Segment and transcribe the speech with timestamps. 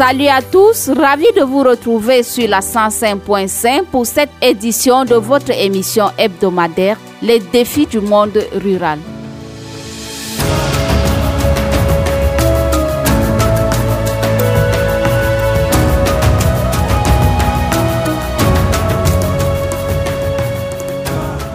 [0.00, 5.50] Salut à tous, ravi de vous retrouver sur la 105.5 pour cette édition de votre
[5.50, 8.98] émission hebdomadaire Les défis du monde rural.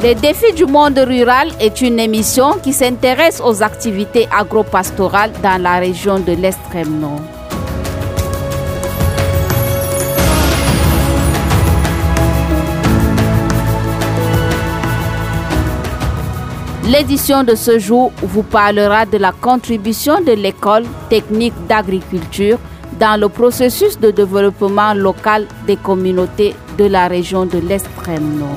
[0.03, 5.77] Les défis du monde rural est une émission qui s'intéresse aux activités agro-pastorales dans la
[5.80, 7.34] région de l'extrême nord.
[16.88, 22.59] L'édition de ce jour vous parlera de la contribution de l'école technique d'agriculture
[23.00, 28.50] dans le processus de développement local des communautés de la région de l'extrême nord.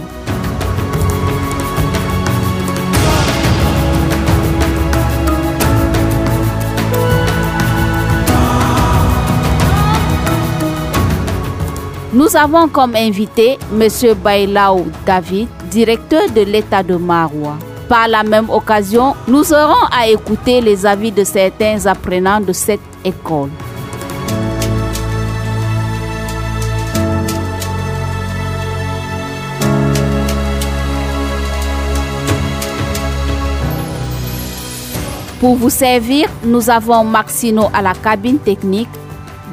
[12.13, 13.89] Nous avons comme invité M.
[14.23, 17.57] Bailao David, directeur de l'État de Marois.
[17.89, 22.81] Par la même occasion, nous aurons à écouter les avis de certains apprenants de cette
[23.03, 23.49] école.
[35.41, 38.89] Pour vous servir, nous avons Maxino à la cabine technique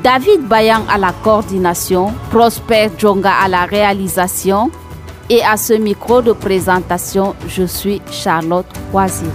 [0.03, 4.69] David Bayan à la coordination, Prosper Djonga à la réalisation
[5.29, 9.31] et à ce micro de présentation, je suis Charlotte Croisiri.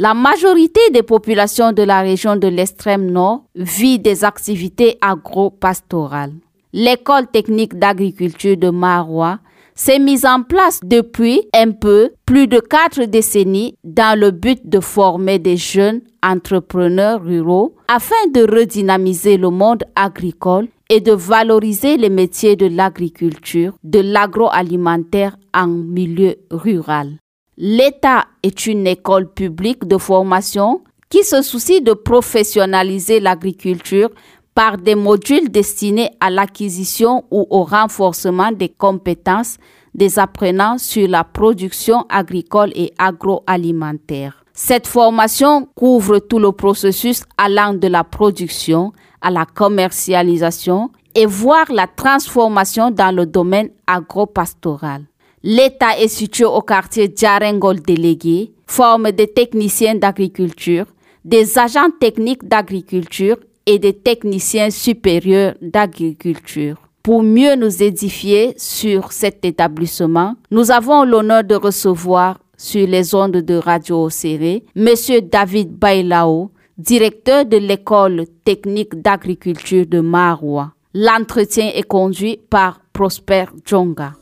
[0.00, 6.34] La majorité des populations de la région de l'extrême nord vit des activités agro-pastorales.
[6.72, 9.38] L'école technique d'agriculture de Marois
[9.74, 14.80] s'est mise en place depuis un peu plus de quatre décennies dans le but de
[14.80, 22.10] former des jeunes entrepreneurs ruraux afin de redynamiser le monde agricole et de valoriser les
[22.10, 27.18] métiers de l'agriculture, de l'agroalimentaire en milieu rural.
[27.56, 34.10] L'État est une école publique de formation qui se soucie de professionnaliser l'agriculture
[34.58, 39.56] par des modules destinés à l'acquisition ou au renforcement des compétences
[39.94, 44.44] des apprenants sur la production agricole et agroalimentaire.
[44.52, 51.70] Cette formation couvre tout le processus allant de la production à la commercialisation et voire
[51.72, 55.04] la transformation dans le domaine agropastoral.
[55.44, 60.86] L'État est situé au quartier Djarengol délégué, forme des techniciens d'agriculture,
[61.24, 63.36] des agents techniques d'agriculture
[63.68, 66.76] et des techniciens supérieurs d'agriculture.
[67.02, 73.42] Pour mieux nous édifier sur cet établissement, nous avons l'honneur de recevoir sur les ondes
[73.50, 74.88] de Radio Serré M.
[75.30, 80.72] David Bailao, directeur de l'école technique d'agriculture de Maroua.
[80.94, 84.14] L'entretien est conduit par Prosper Djonga.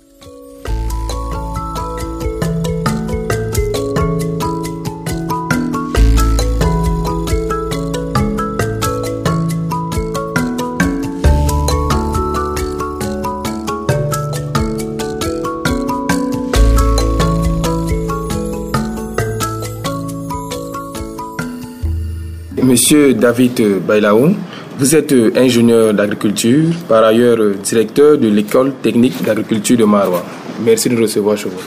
[22.67, 24.35] Monsieur David Bailaou,
[24.77, 30.25] vous êtes ingénieur d'agriculture, par ailleurs directeur de l'école technique d'agriculture de Marois.
[30.65, 31.63] Merci de nous recevoir chez vous.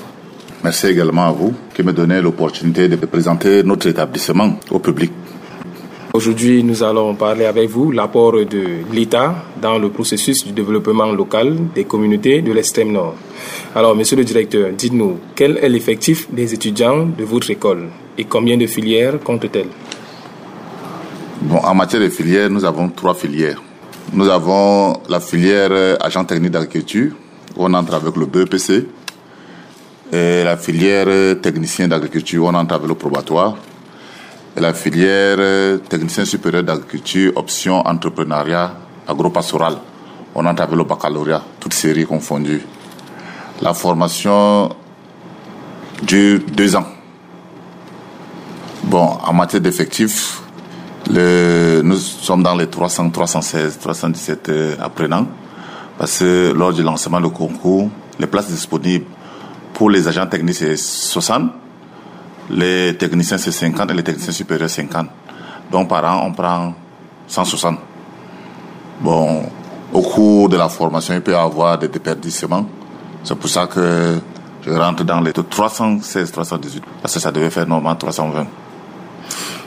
[0.62, 5.14] Merci également à vous qui me donnez l'opportunité de présenter notre établissement au public.
[6.12, 11.56] Aujourd'hui, nous allons parler avec vous l'apport de l'État dans le processus du développement local
[11.74, 13.16] des communautés de l'extrême nord.
[13.74, 17.88] Alors, monsieur le directeur, dites-nous, quel est l'effectif des étudiants de votre école
[18.18, 19.68] et combien de filières compte-t-elle?
[21.42, 23.62] Bon, en matière de filières, nous avons trois filières.
[24.12, 25.72] Nous avons la filière
[26.02, 27.14] agent technique d'agriculture,
[27.56, 28.86] où on entre avec le BEPC,
[30.12, 33.56] et la filière technicien d'agriculture, où on entre avec le probatoire,
[34.58, 38.74] et la filière technicien supérieur d'agriculture, option entrepreneuriat
[39.08, 39.78] agro-pastoral,
[40.36, 42.66] on entre avec le baccalauréat, toutes séries confondues.
[43.62, 44.76] La formation
[46.04, 46.88] dure deux ans.
[48.84, 50.39] Bon, en matière d'effectifs,
[51.08, 55.28] nous sommes dans les 300, 316, 317 apprenants
[55.98, 59.06] parce que lors du lancement du concours, les places disponibles
[59.74, 61.52] pour les agents techniques c'est 60,
[62.52, 65.08] les techniciens c'est 50 et les techniciens supérieurs 50.
[65.72, 66.74] Donc par an on prend
[67.28, 67.80] 160.
[69.02, 69.44] Bon,
[69.94, 72.66] au cours de la formation, il peut y avoir des déperdissements.
[73.24, 74.20] C'est pour ça que
[74.66, 76.84] je rentre dans les 316, 318.
[77.02, 78.46] Parce que ça devait faire normalement 320.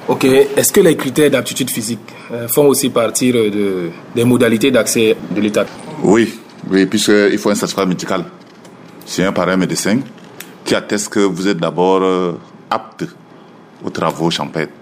[0.08, 0.25] Ok.
[0.25, 2.00] Est-ce que les critères d'aptitude physique
[2.32, 5.66] euh, font aussi partie de, des modalités d'accès de l'État?
[6.02, 6.40] Oui,
[6.70, 8.25] oui, puisqu'il faut un certificat médical.
[9.06, 9.99] C'est un parrain médecin
[10.64, 12.32] qui atteste que vous êtes d'abord euh,
[12.70, 13.04] apte
[13.84, 14.72] aux travaux champêtres.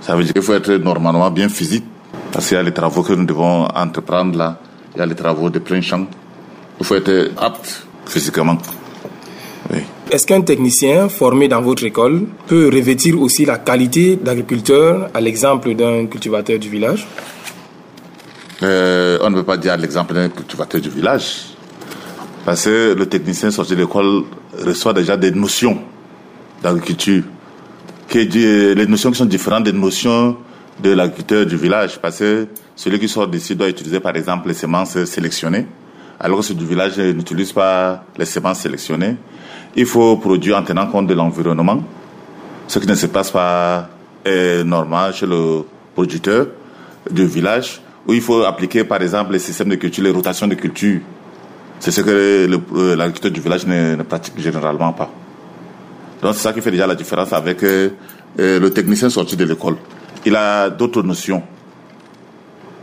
[0.00, 1.84] Ça veut dire qu'il faut être normalement bien physique,
[2.32, 4.58] parce qu'il y a les travaux que nous devons entreprendre là,
[4.94, 6.06] il y a les travaux de plein champ.
[6.78, 8.58] Il faut être apte physiquement.
[10.08, 15.74] Est-ce qu'un technicien formé dans votre école peut revêtir aussi la qualité d'agriculteur à l'exemple
[15.74, 17.08] d'un cultivateur du village?
[18.62, 21.46] Euh, On ne peut pas dire l'exemple d'un cultivateur du village.
[22.44, 24.22] Parce que le technicien sorti de l'école
[24.64, 25.76] reçoit déjà des notions
[26.62, 27.24] d'agriculture.
[28.14, 30.36] Les notions qui sont différentes des notions
[30.80, 31.98] de l'agriculteur du village.
[32.00, 35.66] Parce que celui qui sort d'ici doit utiliser par exemple les semences sélectionnées.
[36.20, 39.16] Alors que ceux du village n'utilisent pas les semences sélectionnées.
[39.76, 41.82] Il faut produire en tenant compte de l'environnement,
[42.66, 43.90] ce qui ne se passe pas
[44.24, 45.64] est normal chez le
[45.94, 46.46] producteur
[47.10, 50.54] du village, où il faut appliquer par exemple les systèmes de culture, les rotations de
[50.54, 51.00] culture.
[51.78, 55.10] C'est ce que euh, l'agriculteur du village ne, pratique généralement pas.
[56.22, 57.90] Donc c'est ça qui fait déjà la différence avec euh,
[58.40, 59.76] euh, le technicien sorti de l'école.
[60.24, 61.42] Il a d'autres notions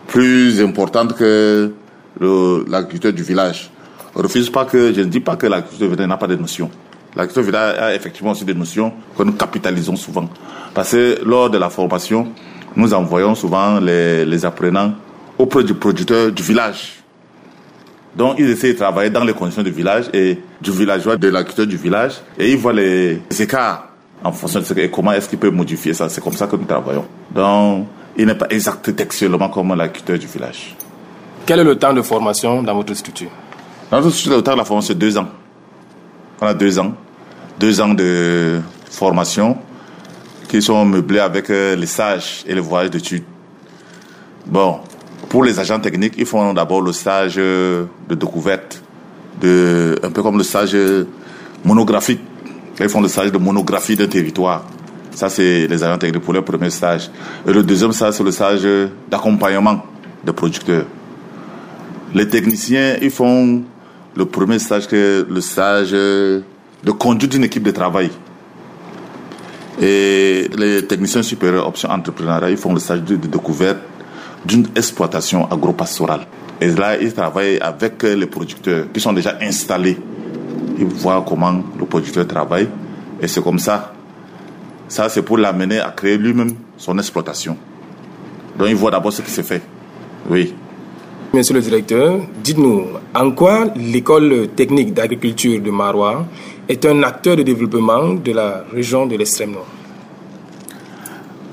[0.08, 1.74] plus importantes que
[2.20, 3.73] l'agriculteur du village.
[4.16, 6.70] Refuse pas que, je ne dis pas que du village n'a pas de notions.
[7.16, 10.28] L'agriculture village a effectivement aussi des notions que nous capitalisons souvent.
[10.74, 12.28] Parce que lors de la formation,
[12.76, 14.94] nous envoyons souvent les, apprenants
[15.38, 17.04] auprès du producteur du village.
[18.16, 21.68] Donc, ils essaient de travailler dans les conditions du village et du villageois, de l'agriculteur
[21.68, 23.90] du village, et ils voient les, écarts
[24.24, 26.10] en fonction de ce que, comment est-ce qu'ils peuvent modifier ça.
[26.10, 27.06] C'est comme ça que nous travaillons.
[27.34, 30.76] Donc, il n'est pas exact textuellement comme l'agriculteur du village.
[31.46, 33.30] Quel est le temps de formation dans votre structure?
[33.94, 35.28] Dans le temps de la formation, c'est deux ans.
[36.42, 36.96] On a deux ans
[37.60, 38.60] deux ans de
[38.90, 39.56] formation
[40.48, 43.24] qui sont meublés avec euh, les stages et les voyages d'études.
[44.48, 44.80] Bon,
[45.30, 48.82] pour les agents techniques, ils font d'abord le stage euh, de découverte,
[49.40, 50.76] de, un peu comme le stage
[51.64, 52.22] monographique.
[52.80, 54.66] Ils font le stage de monographie d'un territoire.
[55.12, 57.12] Ça, c'est les agents techniques pour leur premier stage.
[57.48, 58.68] Et le deuxième stage, c'est le stage
[59.08, 59.86] d'accompagnement
[60.24, 60.86] des producteurs.
[62.16, 63.64] Les techniciens, ils font
[64.16, 68.12] le premier stage, que le stage de conduite d'une équipe de travail.
[69.82, 73.80] Et les techniciens supérieurs option entrepreneuriat, ils font le stage de, découverte
[74.46, 76.28] d'une exploitation agro-pastorale.
[76.62, 79.98] Et là, ils travaillent avec les producteurs qui sont déjà installés.
[80.78, 82.68] Ils voient comment le producteur travaille.
[83.22, 83.94] Et c'est comme ça.
[84.88, 87.58] Ça, c'est pour l'amener à créer lui-même son exploitation.
[88.58, 89.62] Donc, ils voient d'abord ce qui se fait.
[90.30, 90.54] Oui.
[91.36, 92.86] Monsieur le directeur, dites-nous,
[93.16, 96.28] en quoi l'école technique d'agriculture de Marois
[96.70, 99.66] est un acteur de développement de la région de l'extrême nord?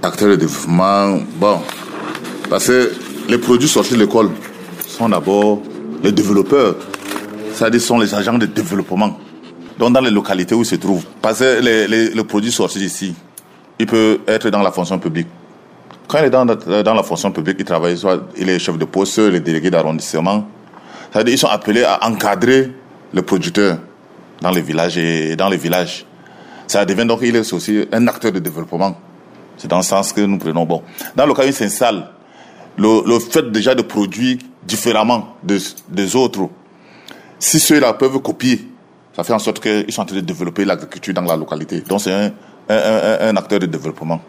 [0.03, 1.61] Acteur de développement, bon,
[2.51, 2.93] parce que
[3.27, 4.29] les produits sortis de l'école
[4.87, 5.63] sont d'abord
[6.05, 6.77] les développeurs,
[7.55, 9.19] c'est-à-dire sont les agents de développement.
[9.79, 13.15] Donc dans les localités où ils se trouvent, parce que les, les, produits sortis d'ici,
[13.79, 15.29] il peut être dans la fonction publique.
[16.11, 18.85] Quand il est dans, dans la fonction publique, il travaille soit il est chef de
[18.85, 20.45] poste, les délégués d'arrondissement.
[21.13, 22.73] C'est-à-dire ils sont appelés à encadrer
[23.13, 23.79] le producteur
[24.41, 24.99] dans les villages
[25.37, 26.05] dans les villages.
[26.67, 28.97] Ça devient donc, il est aussi un acteur de développement.
[29.57, 30.65] C'est dans ce sens que nous prenons.
[30.65, 30.83] Bon,
[31.15, 32.09] dans le cas où il s'installe,
[32.77, 36.49] le, le, fait déjà de produire différemment des, autres,
[37.39, 38.69] si ceux-là peuvent copier,
[39.15, 41.83] ça fait en sorte qu'ils sont en train de développer l'agriculture dans la localité.
[41.83, 42.33] Donc c'est un,
[42.69, 44.21] un, un, acteur de développement.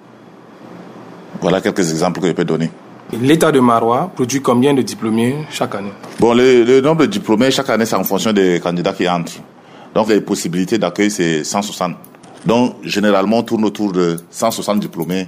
[1.42, 2.70] Voilà quelques exemples que je peux donner.
[3.20, 7.52] L'État de Marois produit combien de diplômés chaque année Bon, le, le nombre de diplômés
[7.52, 9.34] chaque année, c'est en fonction des candidats qui entrent.
[9.94, 11.96] Donc les possibilités d'accueil, c'est 160.
[12.46, 15.28] Donc généralement, on tourne autour de 160 diplômés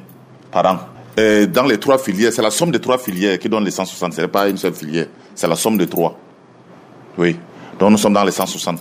[0.52, 0.80] par an.
[1.18, 4.14] Et dans les trois filières, c'est la somme des trois filières qui donne les 160.
[4.14, 6.18] Ce n'est pas une seule filière, c'est la somme de trois.
[7.18, 7.36] Oui.
[7.80, 8.80] Donc nous sommes dans les 160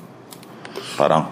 [0.96, 1.24] par an.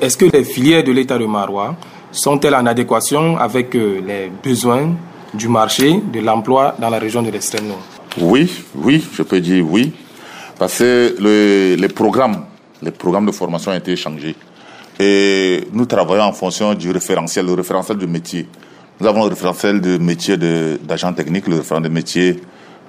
[0.00, 1.74] Est-ce que les filières de l'État de Marois
[2.12, 4.92] sont-elles en adéquation avec euh, les besoins
[5.34, 7.82] du marché de l'emploi dans la région de l'extrême nord
[8.18, 9.92] Oui, oui, je peux dire oui.
[10.58, 12.44] Parce que le, les programmes
[12.84, 14.36] les programmes de formation ont été changés.
[15.00, 18.46] Et nous travaillons en fonction du référentiel, le référentiel de métier.
[19.00, 22.40] Nous avons le référentiel de métier d'agent technique, le référentiel de métier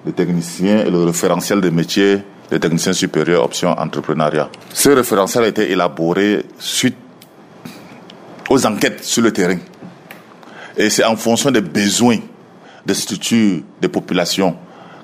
[0.05, 2.19] de technicien et le référentiel de métier
[2.51, 4.49] de technicien supérieur option entrepreneuriat.
[4.71, 6.97] Ce référentiel a été élaboré suite
[8.49, 9.57] aux enquêtes sur le terrain.
[10.77, 12.19] Et c'est en fonction des besoins
[12.85, 14.55] des structures, des populations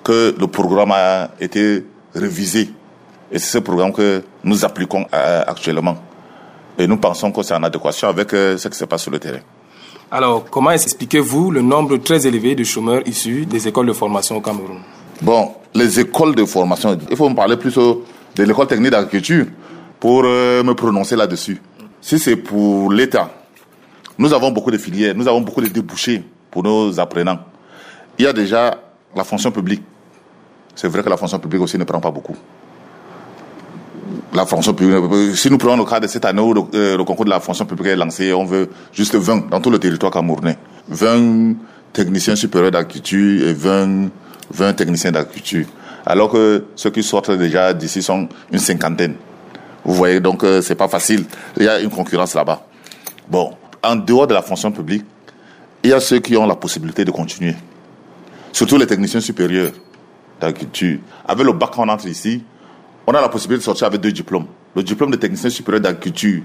[0.03, 2.69] que le programme a été révisé.
[3.31, 5.97] Et c'est ce programme que nous appliquons euh, actuellement.
[6.77, 9.19] Et nous pensons que c'est en adéquation avec euh, ce qui se passe sur le
[9.19, 9.39] terrain.
[10.09, 14.41] Alors, comment expliquez-vous le nombre très élevé de chômeurs issus des écoles de formation au
[14.41, 14.79] Cameroun?
[15.21, 19.45] Bon, les écoles de formation, il faut me parler plus de l'école technique d'agriculture
[19.99, 21.61] pour euh, me prononcer là-dessus.
[22.01, 23.29] Si c'est pour l'État,
[24.17, 27.39] nous avons beaucoup de filières, nous avons beaucoup de débouchés pour nos apprenants.
[28.21, 28.77] Il y a déjà
[29.15, 29.81] la fonction publique.
[30.75, 32.35] C'est vrai que la fonction publique aussi ne prend pas beaucoup.
[34.35, 37.25] La fonction publique, si nous prenons le cas de cette année où le, euh, concours
[37.25, 40.55] de la fonction publique est lancé, on veut juste 20 dans tout le territoire camerounais.
[40.89, 41.55] 20
[41.93, 44.09] techniciens supérieurs d'agriculture et 20,
[44.51, 45.65] 20 techniciens d'agriculture.
[46.05, 49.15] Alors que ceux qui sortent déjà d'ici sont une cinquantaine.
[49.83, 51.25] Vous voyez, donc euh, c'est pas facile.
[51.57, 52.67] Il y a une concurrence là-bas.
[53.27, 55.05] Bon, en dehors de la fonction publique,
[55.83, 57.55] il y a ceux qui ont la possibilité de continuer.
[58.51, 59.71] Surtout les techniciens supérieurs
[60.39, 60.99] d'agriculture.
[61.25, 62.43] Avec le bac qu'on entre ici,
[63.07, 64.47] on a la possibilité de sortir avec deux diplômes.
[64.75, 66.41] Le diplôme de technicien supérieur d'agriculture,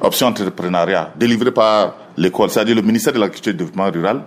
[0.00, 4.22] option entrepreneuriat, délivré par l'école, c'est-à-dire le ministère de l'Agriculture et du Développement Rural,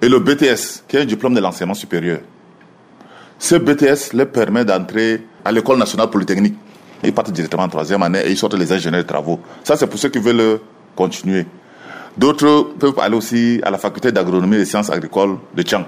[0.00, 2.20] et le BTS, qui est un diplôme de l'enseignement supérieur.
[3.38, 6.56] Ce BTS leur permet d'entrer à l'école nationale polytechnique.
[7.02, 9.40] Ils partent directement en troisième année et ils sortent les ingénieurs de travaux.
[9.62, 10.60] Ça, c'est pour ceux qui veulent
[10.96, 11.46] continuer.
[12.16, 15.84] D'autres peuvent aller aussi à la faculté d'agronomie et sciences agricoles de Tchang.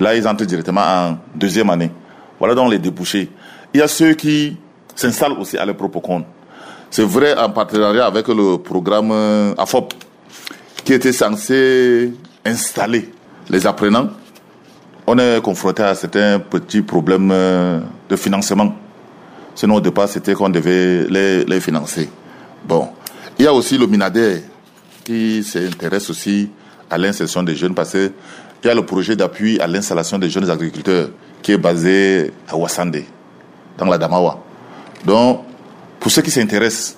[0.00, 1.90] Là, ils entrent directement en deuxième année.
[2.38, 3.30] Voilà donc les débouchés.
[3.72, 4.56] Il y a ceux qui
[4.94, 6.24] s'installent aussi à l'Epropocon.
[6.90, 9.12] C'est vrai en partenariat avec le programme
[9.58, 9.94] AFOP,
[10.84, 12.12] qui était censé
[12.44, 13.10] installer
[13.48, 14.10] les apprenants.
[15.06, 17.28] On est confronté à certains petits problèmes
[18.08, 18.74] de financement.
[19.54, 22.08] Sinon, au départ, c'était qu'on devait les, les financer.
[22.64, 22.88] Bon.
[23.38, 24.42] Il y a aussi le MINADER
[25.04, 26.48] qui s'intéresse aussi
[26.88, 27.96] à l'insertion des jeunes parce
[28.64, 31.10] qu'il y a le projet d'appui à l'installation des jeunes agriculteurs
[31.42, 33.02] qui est basé à Wassande,
[33.76, 34.38] dans la Damawa.
[35.04, 35.42] Donc,
[36.00, 36.96] pour ceux qui s'intéressent,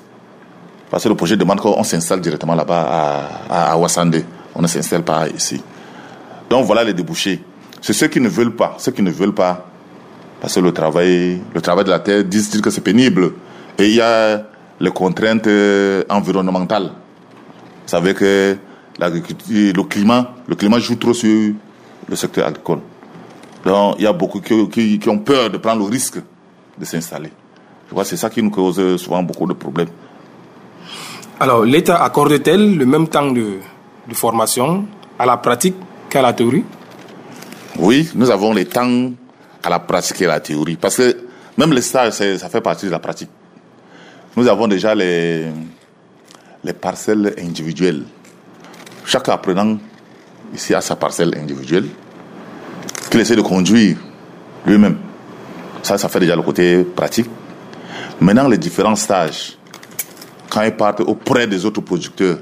[0.88, 5.28] parce que le projet demande qu'on s'installe directement là-bas à, à, on ne s'installe pas
[5.28, 5.60] ici.
[6.48, 7.42] Donc voilà les débouchés.
[7.80, 9.66] C'est ceux qui ne veulent pas, ceux qui ne veulent pas,
[10.40, 13.32] parce que le travail, le travail de la terre disent que c'est pénible.
[13.76, 14.40] Et il y a
[14.78, 16.84] les contraintes euh, environnementales.
[16.84, 18.56] Vous savez que
[18.98, 21.52] le climat, le climat joue trop sur
[22.08, 22.80] le secteur agricole.
[23.64, 26.18] Donc, il y a beaucoup qui, qui, ont peur de prendre le risque
[26.78, 27.30] de s'installer.
[27.86, 29.88] Je crois que c'est ça qui nous cause souvent beaucoup de problèmes.
[31.40, 33.58] Alors, l'État accorde-t-elle le même temps de,
[34.08, 34.86] de formation
[35.18, 35.76] à la pratique
[36.08, 36.64] qu'à la théorie?
[37.78, 39.10] Oui, nous avons les temps
[39.62, 40.76] à la pratique et à la théorie.
[40.76, 41.16] Parce que
[41.58, 43.30] même les stages, ça fait partie de la pratique.
[44.36, 45.46] Nous avons déjà les,
[46.62, 48.04] les parcelles individuelles.
[49.06, 49.78] Chaque apprenant
[50.52, 51.86] ici a sa parcelle individuelle
[53.08, 53.96] qu'il essaie de conduire
[54.66, 54.98] lui-même.
[55.84, 57.30] Ça, ça fait déjà le côté pratique.
[58.20, 59.56] Maintenant, les différents stages,
[60.50, 62.38] quand ils partent auprès des autres producteurs,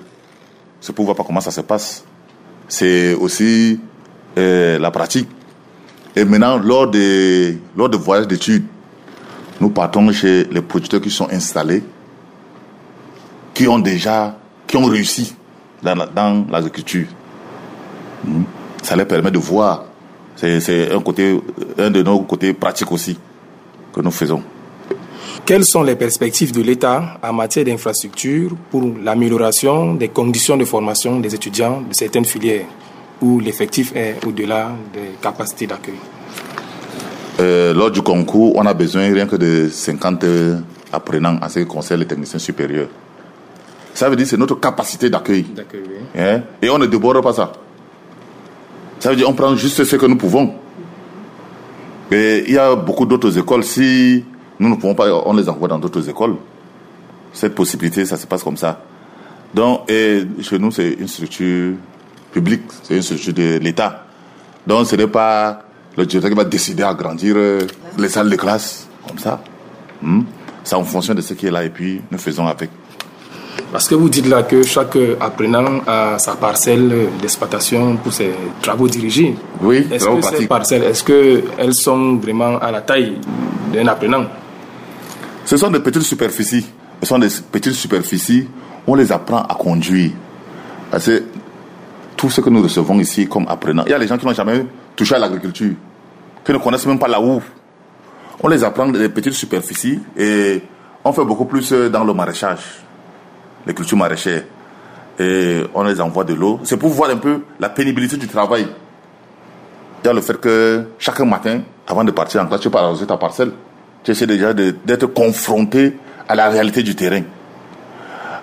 [0.80, 2.02] c'est pour voir pas comment ça se passe.
[2.66, 3.78] C'est aussi
[4.38, 5.28] euh, la pratique.
[6.16, 8.64] Et maintenant, lors des, lors des voyages d'études,
[9.61, 11.85] nous partons chez les producteurs qui sont installés,
[13.52, 15.37] qui ont déjà, qui ont réussi
[15.85, 17.07] dans, l'agriculture.
[18.25, 18.43] Hmm.
[18.83, 19.85] Ça leur permet de voir.
[20.37, 21.41] C'est un côté,
[21.79, 23.19] un de nos côtés pratiques aussi
[23.93, 24.43] que nous faisons.
[25.47, 31.21] Quelles sont les perspectives de l'État en matière d'infrastructure pour l'amélioration des conditions de formation
[31.21, 32.64] des étudiants de certaines filières
[33.21, 35.95] où l'effectif est au-delà des capacités d'accueil?
[37.41, 40.25] Euh, lors du concours, on a besoin rien que de 50
[40.93, 42.88] apprenants en ce qui concerne les techniciens supérieurs.
[43.95, 45.47] Ça veut dire que c'est notre capacité d'accueil.
[46.19, 46.43] Hein?
[46.61, 47.53] Et on ne déborde pas ça.
[48.99, 50.55] Ça veut dire qu'on prend juste ce que nous pouvons.
[52.11, 53.65] Et il y a beaucoup d'autres écoles.
[53.65, 54.25] Si
[54.59, 56.37] nous ne pouvons pas, on les envoie dans d'autres écoles.
[57.33, 58.83] Cette possibilité, ça se passe comme ça.
[59.55, 61.75] Donc, et chez nous, c'est une structure
[62.33, 64.07] publique, c'est une structure de l'État.
[64.67, 65.63] Donc, ce n'est pas
[65.97, 67.61] le directeur qui va décider à agrandir euh,
[67.99, 69.41] les salles de classe, comme ça.
[70.03, 70.23] Hmm?
[70.65, 72.71] C'est en fonction de ce qui est là et puis nous faisons avec.
[73.73, 78.33] Parce que vous dites là que chaque apprenant a sa parcelle d'exploitation pour ses
[78.63, 79.35] travaux dirigés.
[79.61, 83.19] Oui, est-ce que ces parcelles, est-ce qu'elles sont vraiment à la taille
[83.73, 84.25] d'un apprenant?
[85.45, 86.67] Ce sont des petites superficies.
[87.03, 88.47] Ce sont des petites superficies
[88.87, 90.11] on les apprend à conduire.
[90.91, 91.23] Parce que
[92.17, 94.35] tout ce que nous recevons ici comme apprenants, il y a les gens qui n'ont
[94.35, 95.75] jamais touché à l'agriculture,
[96.45, 97.43] qui ne connaissent même pas la où.
[98.43, 100.63] On les apprend des petites superficies et
[101.05, 102.83] on fait beaucoup plus dans le maraîchage,
[103.66, 104.44] les cultures maraîchères.
[105.18, 106.61] Et on les envoie de l'eau.
[106.64, 108.66] C'est pour voir un peu la pénibilité du travail.
[110.02, 112.78] Il y a le fait que chaque matin, avant de partir en classe, tu peux
[112.78, 113.52] arroser ta parcelle.
[114.02, 115.97] Tu essaies déjà d'être confronté
[116.28, 117.23] à la réalité du terrain.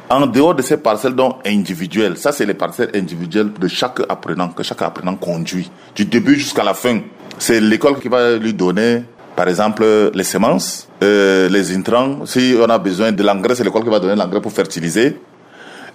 [0.09, 4.49] En dehors de ces parcelles donc individuelles, ça c'est les parcelles individuelles de chaque apprenant,
[4.49, 6.99] que chaque apprenant conduit, du début jusqu'à la fin.
[7.37, 9.03] C'est l'école qui va lui donner,
[9.35, 12.25] par exemple, les semences, euh, les intrants.
[12.25, 15.19] Si on a besoin de l'engrais, c'est l'école qui va donner l'engrais pour fertiliser.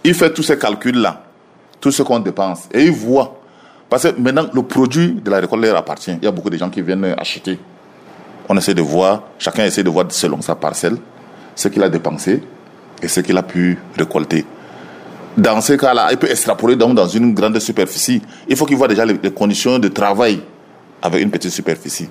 [0.05, 1.23] Il fait tous ces calculs-là,
[1.81, 3.41] tout ce qu'on dépense, et il voit.
[3.89, 6.13] Parce que maintenant, le produit de la récolte leur appartient.
[6.21, 7.59] Il y a beaucoup de gens qui viennent acheter.
[8.49, 10.97] On essaie de voir, chacun essaie de voir selon sa parcelle
[11.55, 12.43] ce qu'il a dépensé
[13.03, 14.45] et ce qu'il a pu récolter.
[15.37, 18.23] Dans ce cas-là, il peut extrapoler donc dans une grande superficie.
[18.49, 20.41] Il faut qu'il voit déjà les, conditions de travail
[21.03, 22.09] avec une petite superficie.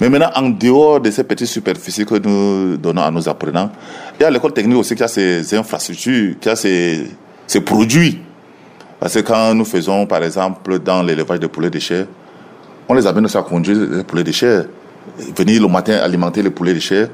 [0.00, 3.70] Mais maintenant, en dehors de ces petites superficies que nous donnons à nos apprenants,
[4.18, 7.06] il y a l'école technique aussi qui a ses infrastructures, qui a ses,
[7.64, 8.20] produits.
[9.00, 12.06] Parce que quand nous faisons, par exemple, dans l'élevage de poulets de chair,
[12.88, 14.66] on les amène aussi à conduire les poulets de chair,
[15.36, 17.08] venir le matin alimenter les poulets de chair,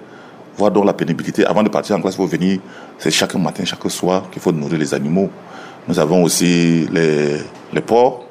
[0.56, 1.46] voir donc la pénibilité.
[1.46, 2.58] Avant de partir en classe, il faut venir,
[2.98, 5.30] c'est chaque matin, chaque soir qu'il faut nourrir les animaux.
[5.86, 7.38] Nous avons aussi les,
[7.72, 8.24] les porcs.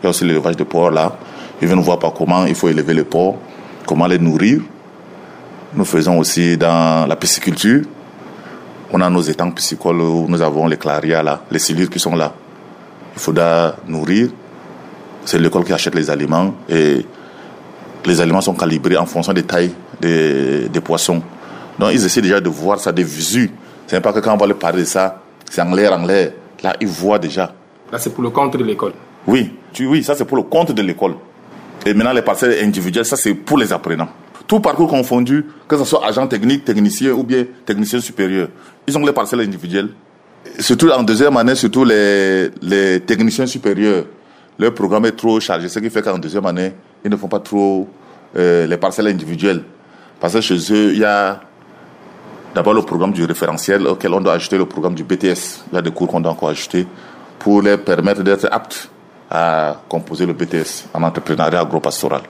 [0.00, 1.16] Il y a aussi l'élevage de porcs là.
[1.60, 3.36] Ils viennent voir comment il faut élever les porcs,
[3.86, 4.60] comment les nourrir.
[5.74, 7.82] Nous faisons aussi dans la pisciculture.
[8.92, 12.14] On a nos étangs piscicoles où nous avons les clarias là, les cellules qui sont
[12.14, 12.32] là.
[13.14, 14.30] Il faudra nourrir.
[15.24, 17.04] C'est l'école qui achète les aliments et
[18.04, 21.22] les aliments sont calibrés en fonction des tailles des, des poissons.
[21.78, 23.50] Donc ils essaient déjà de voir ça des visu.
[23.86, 25.20] C'est pas que quand on va leur parler de ça,
[25.50, 26.32] c'est en l'air, en l'air.
[26.62, 27.52] Là, ils voient déjà.
[27.90, 28.92] Là, c'est pour le compte de l'école.
[29.26, 31.14] Oui, tu, oui, ça c'est pour le compte de l'école.
[31.86, 34.08] Et maintenant, les parcelles individuelles, ça c'est pour les apprenants.
[34.46, 38.48] Tout parcours confondu, que ce soit agent technique, technicien ou bien technicien supérieur,
[38.86, 39.90] ils ont les parcelles individuelles.
[40.58, 42.50] Surtout en deuxième année, surtout les,
[43.06, 44.04] techniciens supérieurs,
[44.58, 46.72] leur programme est trop chargé, ce qui fait qu'en deuxième année,
[47.04, 47.88] ils ne font pas trop
[48.36, 49.62] euh, les parcelles individuelles.
[50.20, 51.40] Parce que chez eux, il y a
[52.54, 55.64] d'abord le programme du référentiel auquel on doit ajouter le programme du BTS.
[55.72, 56.86] Il y a des cours qu'on doit encore ajouter
[57.38, 58.90] pour les permettre d'être aptes
[59.30, 62.22] à composer le BTS en entrepreneuriat agropastoral.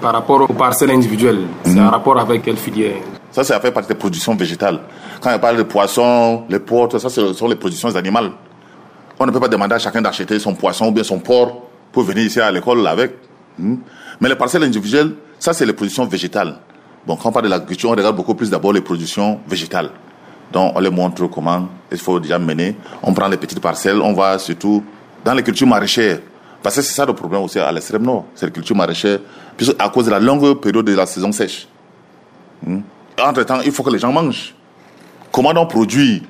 [0.00, 1.88] Par rapport aux parcelles individuelles, c'est un mhm.
[1.88, 2.96] rapport avec quelle filière?
[3.30, 4.80] Ça, c'est fait partie des productions végétales.
[5.20, 8.32] Quand on parle de poissons, les porcs, ça, ce sont les productions animales.
[9.18, 11.62] On ne peut pas demander à chacun d'acheter son poisson ou bien son porc
[11.92, 13.12] pour venir ici à l'école avec.
[13.58, 13.76] Hmm?
[14.20, 16.56] Mais les parcelles individuelles, ça, c'est les productions végétales.
[17.06, 19.90] Bon, quand on parle de l'agriculture, on regarde beaucoup plus d'abord les productions végétales.
[20.52, 22.76] Donc, on les montre comment il faut déjà mener.
[23.02, 24.82] On prend les petites parcelles, on va surtout
[25.24, 26.20] dans les cultures maraîchères.
[26.62, 29.20] Parce que c'est ça le problème aussi à l'extrême nord, c'est les cultures maraîchères,
[29.78, 31.66] à cause de la longue période de la saison sèche.
[32.66, 32.80] Hmm.
[33.18, 34.54] Entre-temps, il faut que les gens mangent.
[35.32, 36.22] Comment on produit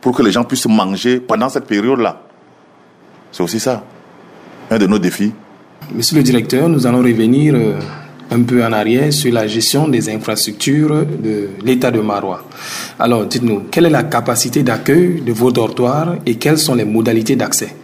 [0.00, 2.22] pour que les gens puissent manger pendant cette période-là?
[3.30, 3.84] C'est aussi ça,
[4.70, 5.32] un de nos défis.
[5.94, 7.78] Monsieur le directeur, nous allons revenir euh,
[8.30, 12.42] un peu en arrière sur la gestion des infrastructures de l'État de Marois.
[12.98, 17.36] Alors, dites-nous, quelle est la capacité d'accueil de vos dortoirs et quelles sont les modalités
[17.36, 17.74] d'accès?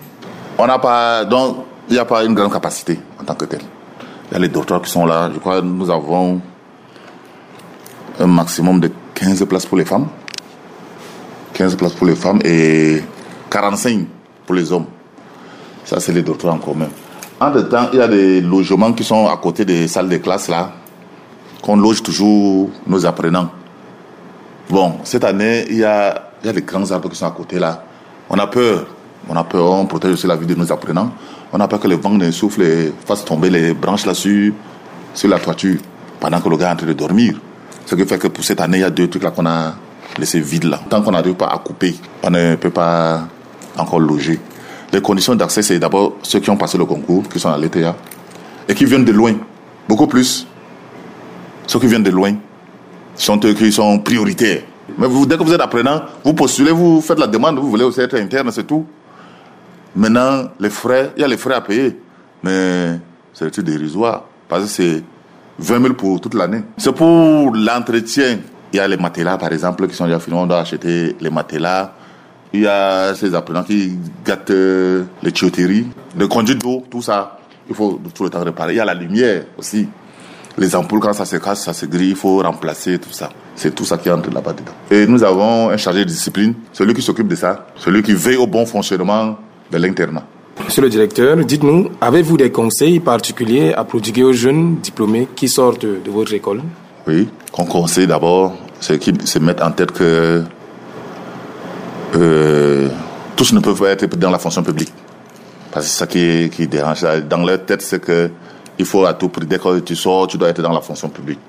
[0.58, 3.60] On n'a pas, donc, il n'y a pas une grande capacité en tant que tel.
[4.30, 5.30] Il y a les dortoirs qui sont là.
[5.32, 6.40] Je crois que nous avons
[8.18, 10.08] un maximum de 15 places pour les femmes.
[11.54, 13.02] 15 places pour les femmes et
[13.50, 14.06] 45
[14.46, 14.86] pour les hommes.
[15.84, 16.88] Ça, c'est les dortoirs en commun.
[17.40, 20.48] En temps, il y a des logements qui sont à côté des salles de classe
[20.48, 20.72] là,
[21.60, 23.50] qu'on loge toujours nos apprenants.
[24.70, 27.32] Bon, cette année, il y a, il y a des grands arbres qui sont à
[27.32, 27.84] côté là.
[28.30, 28.86] On a peur.
[29.28, 31.10] On a peur, on protège aussi la vie de nos apprenants.
[31.52, 34.54] On a peur que le vent ne souffle et fasse tomber les branches là-dessus,
[35.14, 35.78] sur la toiture,
[36.20, 37.34] pendant que le gars est en train de dormir.
[37.86, 39.74] Ce qui fait que pour cette année, il y a deux trucs là qu'on a
[40.18, 40.80] laissé vides là.
[40.88, 43.28] Tant qu'on n'arrive pas à couper, on ne peut pas
[43.76, 44.38] encore loger.
[44.92, 47.96] Les conditions d'accès, c'est d'abord ceux qui ont passé le concours, qui sont à l'ETA,
[48.68, 49.34] et qui viennent de loin,
[49.88, 50.46] beaucoup plus.
[51.66, 52.34] Ceux qui viennent de loin
[53.14, 54.62] sont eux qui sont prioritaires.
[54.98, 57.84] Mais vous, dès que vous êtes apprenant, vous postulez, vous faites la demande, vous voulez
[57.84, 58.84] aussi être interne, c'est tout.
[59.94, 61.98] Maintenant, les frais, il y a les frais à payer,
[62.42, 62.98] mais
[63.32, 65.02] c'est tout dérisoire, parce que c'est
[65.58, 66.62] 20 000 pour toute l'année.
[66.78, 68.38] C'est pour l'entretien.
[68.72, 71.30] Il y a les matelas, par exemple, qui sont déjà finis, on doit acheter les
[71.30, 71.92] matelas,
[72.54, 75.86] il y a ces apprenants qui gâtent euh, les tuyauteries,
[76.18, 77.38] les conduits d'eau, tout ça.
[77.68, 78.74] Il faut tout le temps réparer.
[78.74, 79.88] Il y a la lumière aussi.
[80.58, 83.30] Les ampoules, quand ça se casse, ça se grille, il faut remplacer tout ça.
[83.54, 84.72] C'est tout ça qui entre là-bas dedans.
[84.90, 88.36] Et nous avons un chargé de discipline, celui qui s'occupe de ça, celui qui veille
[88.36, 89.38] au bon fonctionnement
[89.72, 90.24] de l'internat.
[90.64, 95.86] Monsieur le directeur, dites-nous, avez-vous des conseils particuliers à prodiguer aux jeunes diplômés qui sortent
[95.86, 96.62] de votre école?
[97.06, 100.44] Oui, qu'on conseille d'abord, c'est qu'ils se mettent en tête que
[102.14, 102.88] euh,
[103.34, 104.92] tous ne peuvent pas être dans la fonction publique.
[105.72, 107.02] Parce que c'est ça qui, qui dérange.
[107.28, 108.30] Dans leur tête, c'est que
[108.78, 111.08] il faut à tout prix, dès que tu sors, tu dois être dans la fonction
[111.08, 111.40] publique.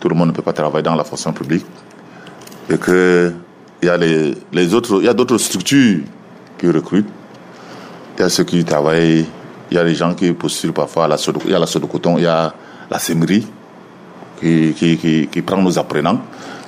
[0.00, 1.66] Tout le monde ne peut pas travailler dans la fonction publique.
[2.70, 3.32] Et que
[3.82, 6.00] il y a les, les autres, il y a d'autres structures
[6.58, 7.08] qui recrutent.
[8.18, 9.26] Il y a ceux qui travaillent,
[9.70, 12.18] il y a les gens qui postulent parfois la il y a la de coton,
[12.18, 12.52] il y a
[12.90, 13.46] la sémerie
[14.40, 16.20] qui, qui, qui, qui prend nos apprenants.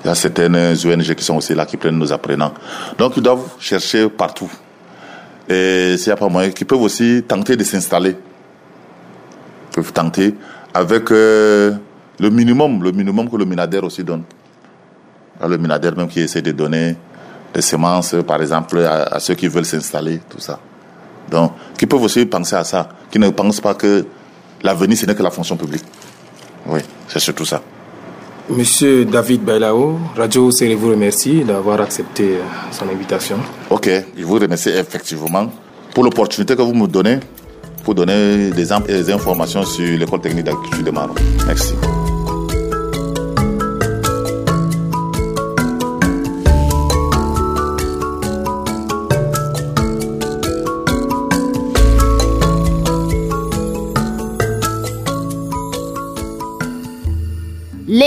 [0.04, 2.54] Il y a certaines ONG qui sont aussi là, qui prennent nos apprenants.
[2.96, 4.50] Donc, ils doivent chercher partout.
[5.48, 8.10] Et s'il n'y a pas moyen, qui peuvent aussi tenter de s'installer.
[8.10, 10.36] Ils peuvent tenter
[10.72, 11.72] avec euh,
[12.20, 14.22] le minimum, le minimum que le Minader aussi donne.
[15.44, 16.94] Le Minader même qui essaie de donner
[17.52, 20.60] des semences, par exemple, à, ceux qui veulent s'installer, tout ça.
[21.30, 24.04] Donc, qui peuvent aussi penser à ça, qui ne pensent pas que
[24.62, 25.84] l'avenir, ce n'est que la fonction publique.
[26.66, 27.62] Oui, c'est surtout ça.
[28.48, 33.36] Monsieur David Bailao, Radio Série vous remercie d'avoir accepté euh, son invitation.
[33.70, 35.48] Ok, je vous remercie effectivement
[35.94, 37.20] pour l'opportunité que vous me donnez
[37.84, 41.18] pour donner des, des informations sur l'école technique d'agriculture de Maroc.
[41.46, 41.74] Merci.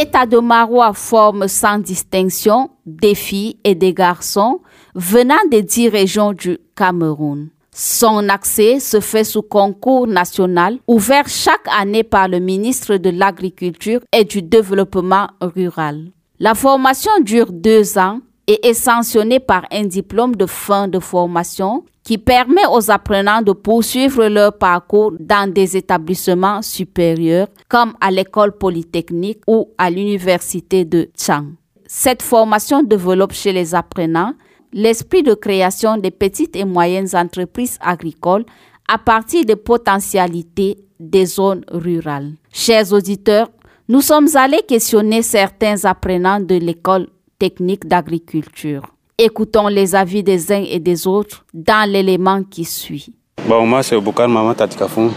[0.03, 4.59] L'État de Marois forme sans distinction des filles et des garçons
[4.95, 7.47] venant des dix régions du Cameroun.
[7.71, 14.01] Son accès se fait sous concours national ouvert chaque année par le ministre de l'Agriculture
[14.11, 16.11] et du Développement rural.
[16.37, 21.83] La formation dure deux ans et est sanctionnée par un diplôme de fin de formation
[22.03, 28.57] qui permet aux apprenants de poursuivre leur parcours dans des établissements supérieurs comme à l'école
[28.57, 31.47] polytechnique ou à l'université de Chang.
[31.87, 34.33] Cette formation développe chez les apprenants
[34.73, 38.45] l'esprit de création des petites et moyennes entreprises agricoles
[38.87, 42.33] à partir des potentialités des zones rurales.
[42.51, 43.49] Chers auditeurs,
[43.87, 48.83] nous sommes allés questionner certains apprenants de l'école technique d'agriculture.
[49.17, 53.13] Écoutons les avis des uns et des autres dans l'élément qui suit.
[53.47, 55.11] Bon, moi, c'est Boukar Maman Tatikafou.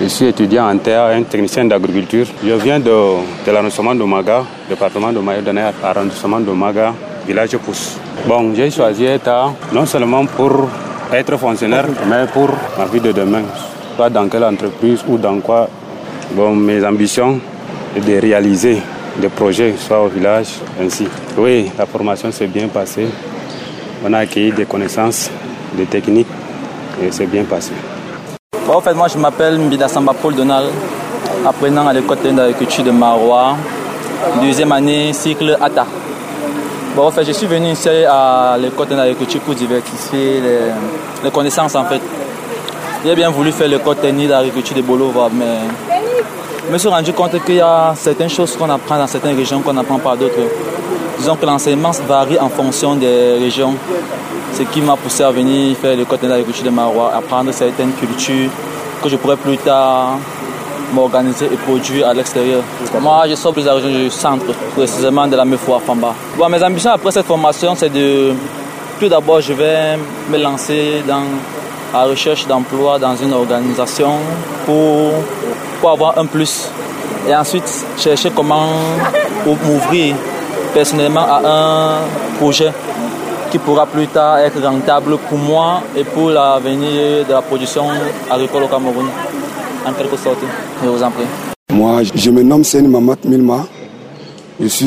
[0.00, 2.26] Je suis étudiant en terre, un technicien d'agriculture.
[2.42, 2.90] Je viens de,
[3.46, 6.94] l'arrondissement de Maga, département de Maïdonné, arrondissement de Maga,
[7.26, 7.98] village Pousse.
[8.26, 10.68] Bon, j'ai choisi ETA non seulement pour
[11.12, 13.42] être fonctionnaire, mais pour ma vie de demain.
[13.98, 15.68] Pas dans quelle entreprise ou dans quoi.
[16.34, 17.38] Bon, mes ambitions,
[17.94, 18.78] de réaliser
[19.16, 20.48] des projets, soit au village,
[20.80, 21.06] ainsi.
[21.36, 23.08] Oui, la formation s'est bien passée.
[24.04, 25.30] On a acquis des connaissances,
[25.74, 26.26] des techniques,
[27.02, 27.72] et c'est bien passé.
[28.68, 30.68] en fait, moi, je m'appelle Mbida Samba Paul Donald,
[31.46, 33.56] apprenant à l'école d'agriculture de Marois,
[34.40, 35.86] deuxième année, cycle ATA.
[36.96, 40.40] Bon, en fait, je suis venu ici à l'école d'agriculture pour diversifier
[41.22, 42.00] les, connaissances, en fait.
[43.04, 45.91] J'ai bien voulu faire l'école d'agriculture de Bolova, mais
[46.70, 49.72] me suis rendu compte qu'il y a certaines choses qu'on apprend dans certaines régions qu'on
[49.72, 50.34] n'apprend pas d'autres.
[51.18, 53.74] Disons que l'enseignement varie en fonction des régions.
[54.54, 58.50] Ce qui m'a poussé à venir faire le côté d'agriculture de Marois, apprendre certaines cultures
[59.02, 60.18] que je pourrais plus tard
[60.92, 62.62] m'organiser et produire à l'extérieur.
[63.00, 64.44] Moi, je sors plus de la région du centre,
[64.76, 66.14] précisément de la Mefoua Famba.
[66.36, 68.34] Bon, mes ambitions après cette formation, c'est de.
[69.00, 69.96] Tout d'abord, je vais
[70.30, 71.24] me lancer dans
[71.92, 74.12] la recherche d'emploi dans une organisation
[74.66, 75.12] pour
[75.82, 76.68] pour avoir un plus.
[77.28, 77.68] Et ensuite,
[77.98, 78.68] chercher comment
[79.44, 80.14] m'ouvrir
[80.72, 82.72] personnellement à un projet
[83.50, 87.84] qui pourra plus tard être rentable pour moi et pour l'avenir de la production
[88.30, 89.08] agricole au Cameroun,
[89.84, 90.38] en quelque sorte.
[90.82, 91.24] Je vous en prie.
[91.72, 93.66] Moi, je me nomme Sen Mamat Milma.
[94.60, 94.86] Je suis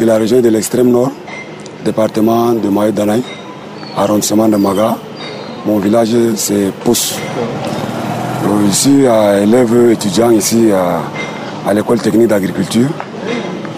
[0.00, 1.12] de la région de l'extrême nord,
[1.84, 3.22] département de Maïdanaï,
[3.96, 4.96] arrondissement de Maga.
[5.64, 7.14] Mon village, c'est Pousse.
[8.44, 9.04] Je suis
[9.42, 10.70] élève étudiant ici
[11.66, 12.88] à, l'école technique d'agriculture,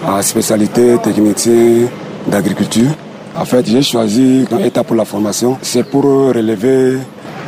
[0.05, 1.87] à spécialité technicien
[2.27, 2.89] d'agriculture.
[3.39, 5.57] En fait, j'ai choisi un état pour la formation.
[5.61, 6.97] C'est pour relever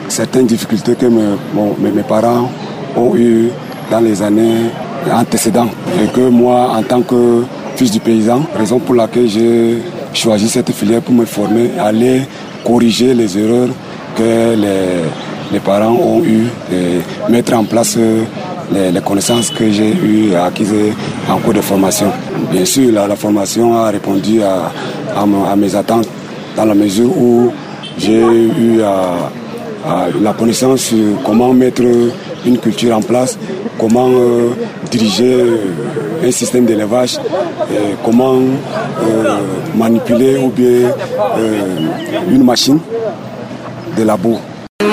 [0.07, 2.49] certaines difficultés que mes, parents
[2.95, 3.49] ont eues
[3.91, 4.69] dans les années
[5.11, 5.71] antécédentes.
[6.01, 7.43] Et que moi, en tant que
[7.75, 9.81] fils du paysan, raison pour laquelle j'ai
[10.13, 12.21] choisi cette filière pour me former, aller
[12.63, 13.69] corriger les erreurs
[14.15, 15.03] que les
[15.51, 18.23] les parents ont eu de mettre en place euh,
[18.71, 20.73] les, connaissances que j'ai eues acquises
[21.29, 22.11] en cours de formation.
[22.51, 24.71] Bien sûr, la, formation a répondu à,
[25.55, 26.07] mes attentes
[26.55, 27.51] dans la mesure où
[27.97, 31.83] j'ai eu la connaissance sur comment mettre
[32.45, 33.37] une culture en place,
[33.77, 34.49] comment euh,
[34.91, 37.17] diriger euh, un système d'élevage,
[38.03, 38.35] comment
[39.75, 40.89] manipuler ou bien
[42.31, 42.79] une machine
[43.97, 44.37] de labo.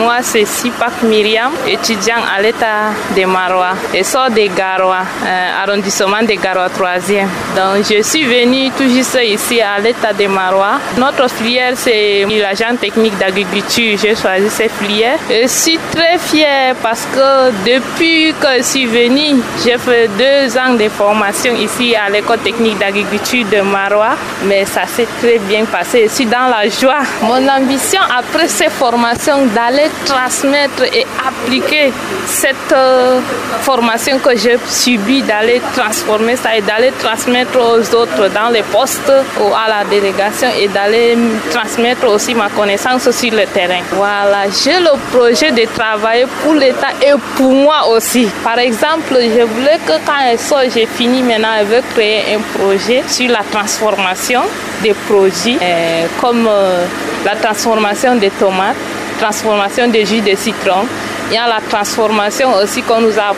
[0.07, 6.23] Moi, c'est Sipak Myriam, étudiant à l'État de Marois et sort des Garois, euh, arrondissement
[6.23, 7.27] des Garois 3e.
[7.57, 10.79] Donc, je suis venue tout juste ici à l'État de Marois.
[10.97, 13.99] Notre filière, c'est l'agent technique d'agriculture.
[14.01, 15.19] J'ai choisi cette filière.
[15.29, 20.75] Je suis très fière parce que depuis que je suis venue, j'ai fait deux ans
[20.75, 26.05] de formation ici à l'école technique d'agriculture de Marois, mais ça s'est très bien passé.
[26.09, 27.03] Je suis dans la joie.
[27.23, 31.93] Mon ambition après ces formations, d'aller transmettre et appliquer
[32.27, 33.21] cette euh,
[33.61, 39.13] formation que j'ai subie, d'aller transformer ça et d'aller transmettre aux autres dans les postes
[39.41, 41.17] ou à la délégation et d'aller
[41.51, 43.81] transmettre aussi ma connaissance sur le terrain.
[43.93, 48.29] Voilà, j'ai le projet de travailler pour l'État et pour moi aussi.
[48.43, 53.29] Par exemple, je voulais que quand j'ai fini maintenant, je veux créer un projet sur
[53.31, 54.43] la transformation
[54.83, 56.85] des produits euh, comme euh,
[57.25, 58.77] la transformation des tomates,
[59.19, 60.87] transformation des jus de citron.
[61.29, 63.31] Il y a la transformation aussi qu'on nous a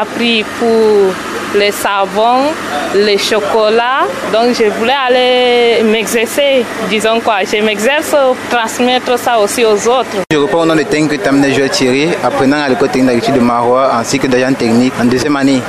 [0.00, 1.12] appris, pour
[1.56, 2.52] les savons,
[2.94, 4.06] les chocolats.
[4.32, 7.38] Donc je voulais aller m'exercer, disons quoi.
[7.42, 8.14] Je m'exerce
[8.48, 10.22] transmettre ça aussi aux autres.
[10.30, 13.90] Je reprends au nom de Tengue Tamne Thierry, apprenant à l'école technique d'agriculture de Marois
[13.96, 15.60] ainsi que d'agent technique en deuxième année.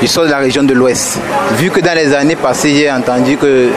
[0.00, 1.18] Je sors de la région de l'Ouest.
[1.54, 3.70] Vu que dans les années passées, j'ai entendu que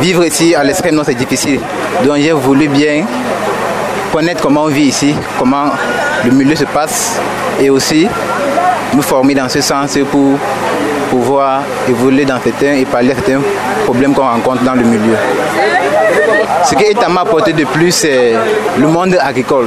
[0.00, 1.60] vivre ici à l'extrême nord c'est difficile.
[2.04, 3.04] Donc j'ai voulu bien
[4.18, 5.66] connaître comment on vit ici, comment
[6.24, 7.20] le milieu se passe
[7.60, 8.08] et aussi
[8.92, 10.36] nous former dans ce sens pour
[11.08, 13.40] pouvoir évoluer dans certains et parler à certains
[13.84, 15.14] problèmes qu'on rencontre dans le milieu.
[16.64, 18.32] Ce que l'État m'a apporté de plus, c'est
[18.78, 19.66] le monde agricole,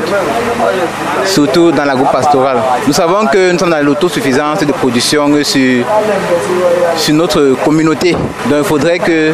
[1.26, 2.58] surtout dans la groupe pastorale.
[2.86, 5.86] Nous savons que nous sommes dans l'autosuffisance de production sur,
[6.96, 8.12] sur notre communauté.
[8.12, 9.32] Donc il faudrait que,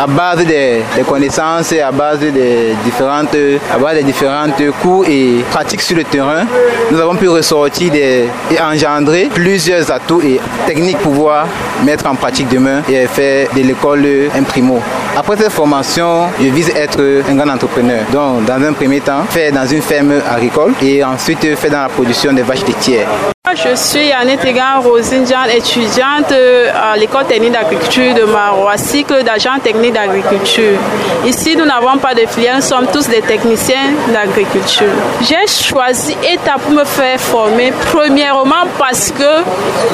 [0.00, 3.36] à base des, connaissances à base des différentes,
[3.72, 6.44] à base des différentes cours et pratiques sur le terrain,
[6.90, 8.28] nous avons pu ressortir et
[8.60, 11.46] engendrer plusieurs atouts et techniques pour pouvoir
[11.84, 14.80] mettre en pratique demain et faire de l'école un primo.
[15.16, 18.04] Après cette formation, vise être un grand entrepreneur.
[18.12, 21.88] Donc, dans un premier temps, faire dans une ferme agricole et ensuite faire dans la
[21.88, 23.08] production des vaches laitières.
[23.54, 26.32] Je suis Annette Egan Rosinjan, étudiante
[26.74, 30.78] à l'école technique d'agriculture de Marois, cycle d'agent technique d'agriculture.
[31.26, 34.86] Ici, nous n'avons pas de filière, nous sommes tous des techniciens d'agriculture.
[35.20, 39.42] J'ai choisi ETA pour me faire former, premièrement parce que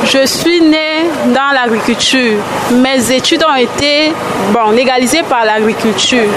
[0.05, 2.38] je suis née dans l'agriculture.
[2.71, 4.12] Mes études ont été
[4.53, 6.29] bon, légalisées par l'agriculture.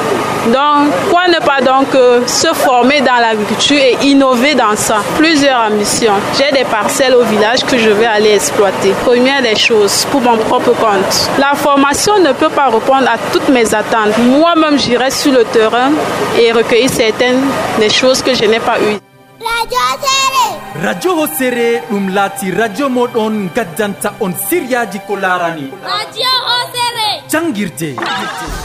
[0.47, 4.97] Donc, quoi ne pas donc euh, se former dans l'agriculture et innover dans ça?
[5.15, 6.13] Plusieurs ambitions.
[6.35, 8.91] J'ai des parcelles au village que je vais aller exploiter.
[9.05, 11.29] Première des choses, pour mon propre compte.
[11.39, 14.17] La formation ne peut pas répondre à toutes mes attentes.
[14.19, 15.91] Moi-même, j'irai sur le terrain
[16.39, 17.41] et recueillir certaines
[17.79, 18.99] des choses que je n'ai pas eues.
[19.41, 19.77] radio
[20.83, 27.89] radio hosere ɗum laati radio moɗon gaddanta on siryaji ko larani radio hosere jangirde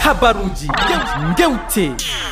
[0.05, 0.69] habaruji
[1.39, 1.87] gewte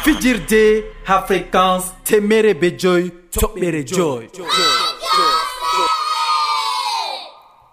[0.05, 4.29] fijirde ha fréquence temere be joy toɓɓere joy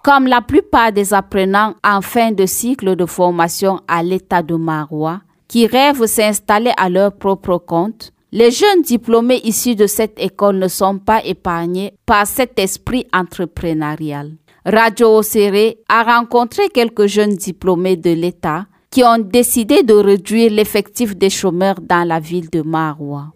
[0.03, 5.21] Comme la plupart des apprenants en fin de cycle de formation à l'état de Marois,
[5.47, 10.67] qui rêvent s'installer à leur propre compte, les jeunes diplômés issus de cette école ne
[10.67, 14.31] sont pas épargnés par cet esprit entrepreneurial.
[14.65, 21.15] Radio Océré a rencontré quelques jeunes diplômés de l'État qui ont décidé de réduire l'effectif
[21.15, 23.33] des chômeurs dans la ville de Marois.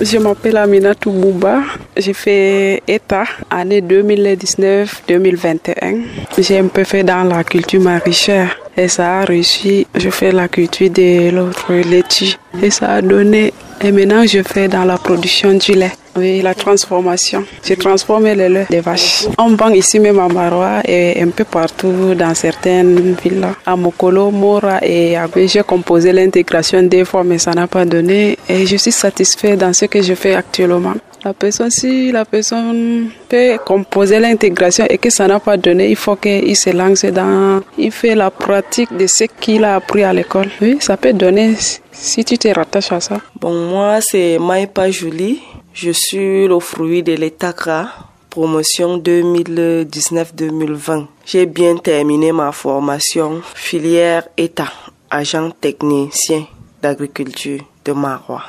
[0.00, 1.62] Je m'appelle Amina Toubouba.
[1.96, 6.02] J'ai fait ETA année 2019-2021.
[6.38, 9.86] J'ai un peu fait dans la culture maraîchère et ça a réussi.
[9.94, 13.54] Je fais la culture de l'autre laitier et ça a donné.
[13.82, 15.92] Et maintenant, je fais dans la production du lait.
[16.16, 17.44] Oui, la transformation.
[17.64, 19.26] J'ai transformé le lait des vaches.
[19.38, 23.46] On vend ici même à Marois et un peu partout dans certaines villes.
[23.64, 28.38] À Mokolo, Mora et après j'ai composé l'intégration des fois mais ça n'a pas donné
[28.48, 30.94] et je suis satisfait dans ce que je fais actuellement.
[31.24, 35.96] La personne, si la personne peut composer l'intégration et que ça n'a pas donné, il
[35.96, 40.12] faut qu'il se lance dans, il fait la pratique de ce qu'il a appris à
[40.12, 40.48] l'école.
[40.62, 41.54] Oui, ça peut donner
[41.90, 43.16] si tu te rattaches à ça.
[43.40, 45.40] Bon, moi, c'est Maïpa Julie.
[45.78, 47.90] Je suis le fruit de l'ETACRA,
[48.30, 51.04] promotion 2019-2020.
[51.26, 54.72] J'ai bien terminé ma formation filière État,
[55.10, 56.46] agent technicien
[56.80, 58.44] d'agriculture de Marois.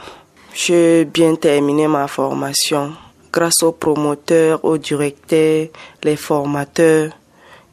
[0.54, 2.94] j'ai bien terminé ma formation
[3.34, 5.68] grâce aux promoteurs, aux directeurs,
[6.04, 7.12] les formateurs.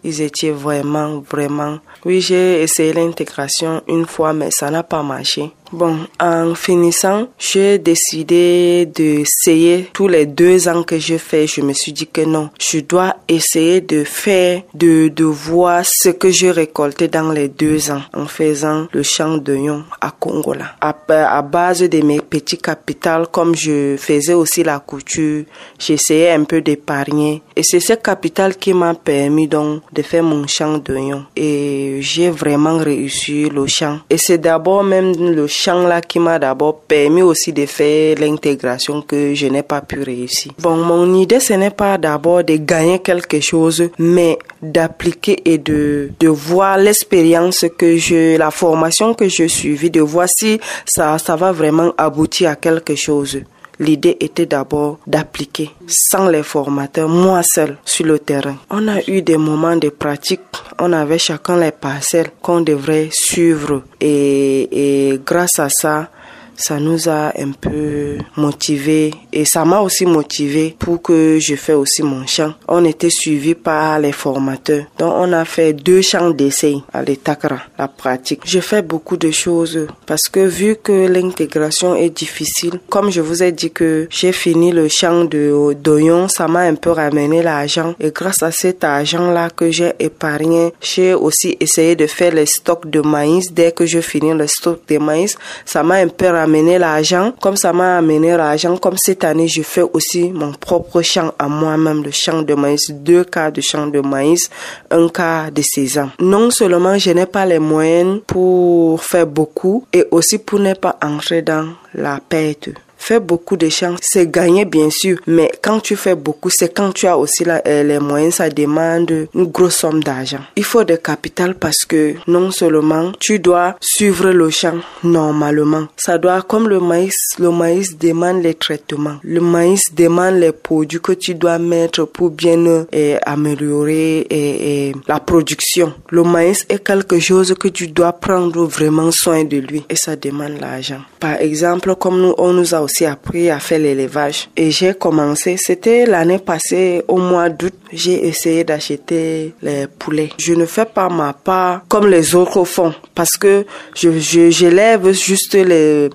[0.02, 1.78] Ils étaient vraiment, vraiment.
[2.04, 5.52] Oui, j'ai essayé l'intégration une fois, mais ça n'a pas marché.
[5.74, 11.48] Bon, en finissant, j'ai décidé d'essayer tous les deux ans que je fais.
[11.48, 16.10] Je me suis dit que non, je dois essayer de faire, de, de voir ce
[16.10, 20.76] que j'ai récolté dans les deux ans en faisant le champ d'oignon à Congola.
[20.80, 25.42] À, à base de mes petits capitaux, comme je faisais aussi la couture,
[25.76, 27.42] j'essayais un peu d'épargner.
[27.56, 31.24] Et c'est ce capital qui m'a permis donc de faire mon champ d'oignon.
[31.34, 33.98] Et j'ai vraiment réussi le champ.
[34.08, 39.02] Et c'est d'abord même le champ là qui m'a d'abord permis aussi de faire l'intégration
[39.02, 40.52] que je n'ai pas pu réussir.
[40.58, 46.10] Bon, mon idée, ce n'est pas d'abord de gagner quelque chose, mais d'appliquer et de,
[46.20, 51.36] de voir l'expérience que je, la formation que je suivis, de voir si ça, ça
[51.36, 53.40] va vraiment aboutir à quelque chose.
[53.78, 58.56] L'idée était d'abord d'appliquer sans les formateurs, moi seul sur le terrain.
[58.70, 60.40] On a eu des moments de pratique,
[60.78, 66.10] on avait chacun les parcelles qu'on devrait suivre et, et grâce à ça,
[66.56, 71.72] ça nous a un peu motivé et ça m'a aussi motivé pour que je fais
[71.74, 72.54] aussi mon chant.
[72.68, 74.84] On était suivi par les formateurs.
[74.98, 78.42] Donc on a fait deux chants d'essai à l'Etakra, la pratique.
[78.44, 83.42] Je fais beaucoup de choses parce que vu que l'intégration est difficile, comme je vous
[83.42, 87.94] ai dit que j'ai fini le chant de d'Oyon, ça m'a un peu ramené l'argent
[88.00, 92.88] et grâce à cet argent-là que j'ai épargné, j'ai aussi essayé de faire les stocks
[92.88, 93.52] de maïs.
[93.52, 97.32] Dès que je finis le stock de maïs, ça m'a un peu amené l'argent.
[97.40, 101.48] Comme ça m'a amené l'argent, comme cette année, je fais aussi mon propre champ à
[101.48, 104.50] moi-même, le champ de maïs, deux cas de champ de maïs,
[104.90, 106.10] un cas de sésame.
[106.20, 110.96] Non seulement je n'ai pas les moyens pour faire beaucoup et aussi pour ne pas
[111.02, 112.70] entrer dans la perte.
[113.06, 116.90] Faire beaucoup de champs, c'est gagner bien sûr, mais quand tu fais beaucoup, c'est quand
[116.90, 120.38] tu as aussi euh, les moyens, ça demande une grosse somme d'argent.
[120.56, 126.16] Il faut de capital parce que non seulement tu dois suivre le champ normalement, ça
[126.16, 131.12] doit, comme le maïs, le maïs demande les traitements, le maïs demande les produits que
[131.12, 135.92] tu dois mettre pour bien euh, améliorer et, la production.
[136.08, 140.16] Le maïs est quelque chose que tu dois prendre vraiment soin de lui et ça
[140.16, 141.02] demande l'argent.
[141.20, 144.48] Par exemple, comme nous, on nous a aussi appris à faire l'élevage.
[144.56, 150.30] Et j'ai commencé, c'était l'année passée, au mois d'août, j'ai essayé d'acheter les poulets.
[150.38, 154.10] Je ne fais pas ma part comme les autres font parce que je,
[154.50, 156.10] j'élève juste les,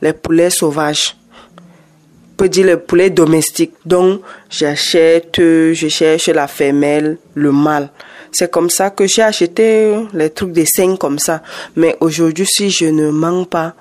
[0.00, 1.16] les poulets sauvages
[2.40, 3.74] peut dire les poulets domestiques.
[3.84, 7.90] Donc, j'achète, je cherche la femelle, le mâle.
[8.32, 11.42] C'est comme ça que j'ai acheté les trucs de 5 comme ça.
[11.76, 13.74] Mais aujourd'hui, si je ne mens pas,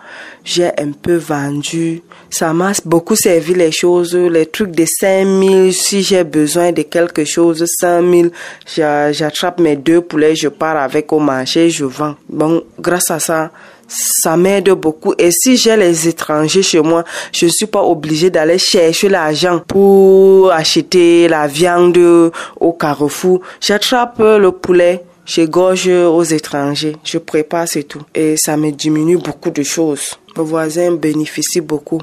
[0.43, 2.01] j'ai un peu vendu.
[2.29, 4.15] Ça m'a beaucoup servi les choses.
[4.15, 8.31] Les trucs de 5000, si j'ai besoin de quelque chose, 5000,
[8.75, 12.15] j'attrape mes deux poulets, je pars avec au marché, je vends.
[12.27, 13.51] Bon, grâce à ça,
[13.89, 15.13] ça m'aide beaucoup.
[15.17, 19.59] Et si j'ai les étrangers chez moi, je ne suis pas obligée d'aller chercher l'argent
[19.67, 21.99] pour acheter la viande
[22.59, 23.41] au carrefour.
[23.59, 28.01] J'attrape le poulet, je gorge aux étrangers, je prépare, c'est tout.
[28.15, 30.19] Et ça me diminue beaucoup de choses.
[30.37, 32.01] Mes voisins bénéficient beaucoup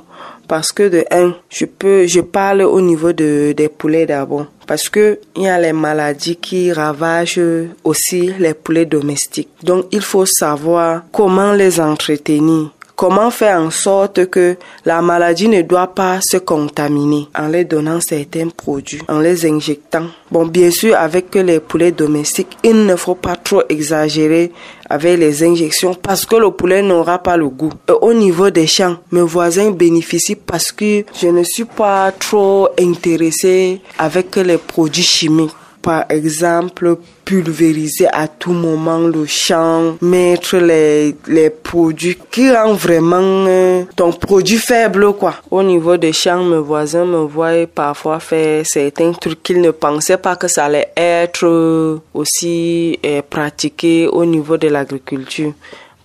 [0.49, 4.47] parce que de un, je peux, je parle au niveau de, des poulets d'abord.
[4.67, 7.41] Parce que il y a les maladies qui ravagent
[7.85, 9.49] aussi les poulets domestiques.
[9.63, 12.71] Donc, il faut savoir comment les entretenir.
[12.97, 18.01] Comment faire en sorte que la maladie ne doit pas se contaminer en les donnant
[18.01, 20.07] certains produits, en les injectant?
[20.31, 24.51] Bon, bien sûr, avec les poulets domestiques, il ne faut pas trop exagérer
[24.89, 27.73] avec les injections parce que le poulet n'aura pas le goût.
[27.87, 32.71] Et au niveau des champs, mes voisins bénéficient parce que je ne suis pas trop
[32.81, 35.53] intéressée avec les produits chimiques
[35.87, 43.47] par exemple pulvériser à tout moment le champ, mettre les, les produits qui rendent vraiment
[43.47, 45.35] euh, ton produit faible quoi.
[45.49, 50.17] Au niveau des champs, mes voisins me voient parfois faire certains trucs qu'ils ne pensaient
[50.17, 55.53] pas que ça allait être aussi euh, pratiqué au niveau de l'agriculture.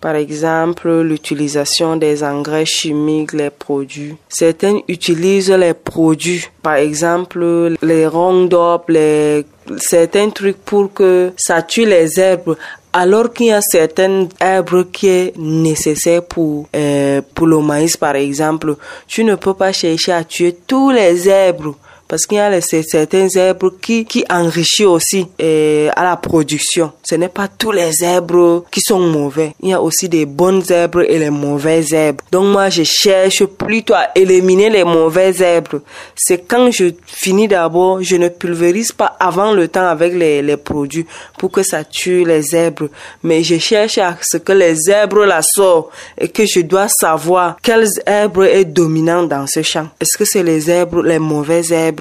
[0.02, 4.16] Par exemple, l'utilisation des engrais chimiques, les produits.
[4.28, 9.46] Certains utilisent les produits, par exemple les Roundup, les
[9.78, 12.56] certains trucs pour que ça tue les herbes
[12.94, 18.16] alors qu'il y a certaines herbes qui est nécessaire pour euh, pour le maïs par
[18.16, 18.76] exemple.
[19.08, 21.74] Tu ne peux pas chercher à tuer tous les herbes
[22.12, 26.92] parce qu'il y a certains herbes qui, qui enrichissent aussi euh, à la production.
[27.04, 29.56] Ce n'est pas tous les herbes qui sont mauvais.
[29.62, 32.20] Il y a aussi des bonnes herbes et les mauvaises herbes.
[32.30, 35.80] Donc moi, je cherche plutôt à éliminer les mauvaises herbes.
[36.14, 41.06] C'est quand je finis d'abord, je ne pulvérise pas avant le temps avec les, produits
[41.38, 42.90] pour que ça tue les herbes.
[43.24, 47.56] Mais je cherche à ce que les herbes la sortent et que je dois savoir
[47.64, 49.88] quelles herbes est dominant dans ce champ.
[50.02, 52.01] Est-ce que c'est les herbes, les mauvaises herbes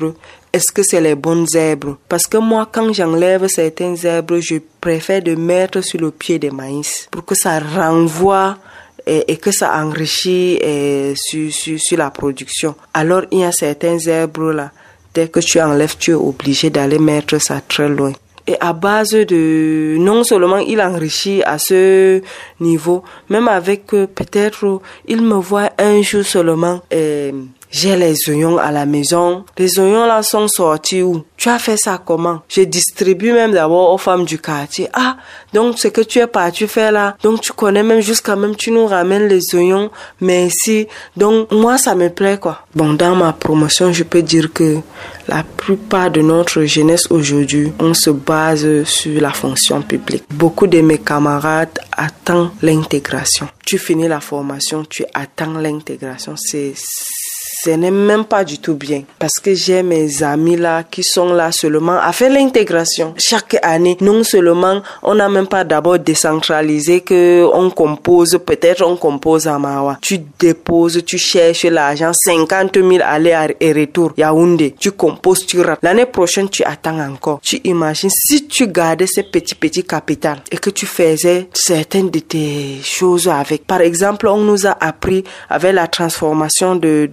[0.53, 5.23] est-ce que c'est les bonnes herbes Parce que moi, quand j'enlève certaines herbes, je préfère
[5.23, 8.57] de mettre sur le pied des maïs pour que ça renvoie
[9.07, 10.59] et, que ça enrichit
[11.15, 12.75] sur, sur, la production.
[12.93, 14.71] Alors, il y a certaines herbes là,
[15.15, 18.13] dès que tu enlèves, tu es obligé d'aller mettre ça très loin.
[18.47, 22.21] Et à base de, non seulement il enrichit à ce
[22.59, 26.81] niveau, même avec euh, peut-être, il me voit un jour seulement.
[27.71, 29.45] J'ai les oignons à la maison.
[29.57, 31.25] Les oignons là sont sortis où?
[31.37, 32.43] Tu as fait ça comment?
[32.49, 34.89] Je distribue même d'abord aux femmes du quartier.
[34.93, 35.17] Ah,
[35.53, 38.71] donc ce que tu es parti faire là, donc tu connais même jusqu'à même tu
[38.71, 39.91] nous ramènes les oignons.
[40.21, 40.87] Merci.
[41.17, 42.67] Donc moi ça me plaît quoi.
[42.75, 44.79] Bon, dans ma promotion, je peux dire que
[45.29, 50.25] la plupart de notre jeunesse aujourd'hui, on se base sur la fonction publique.
[50.31, 53.49] Beaucoup de mes camarades attendent l'intégration.
[53.65, 56.35] Tu finis la formation, tu attends l'intégration.
[56.37, 56.75] C'est
[57.63, 61.33] ce n'est même pas du tout bien parce que j'ai mes amis là qui sont
[61.33, 63.97] là seulement à faire l'intégration chaque année.
[64.01, 69.59] Non seulement on n'a même pas d'abord décentralisé que on compose, peut-être on compose à
[69.59, 69.99] Mawa.
[70.01, 74.75] Tu déposes, tu cherches l'argent, 50 000 aller et retour, Yaoundé.
[74.79, 75.81] Tu composes, tu rates.
[75.83, 77.41] L'année prochaine, tu attends encore.
[77.43, 82.21] Tu imagines si tu gardais ces petits petits capitales et que tu faisais certaines de
[82.21, 83.67] tes choses avec.
[83.67, 87.09] Par exemple, on nous a appris avec la transformation de,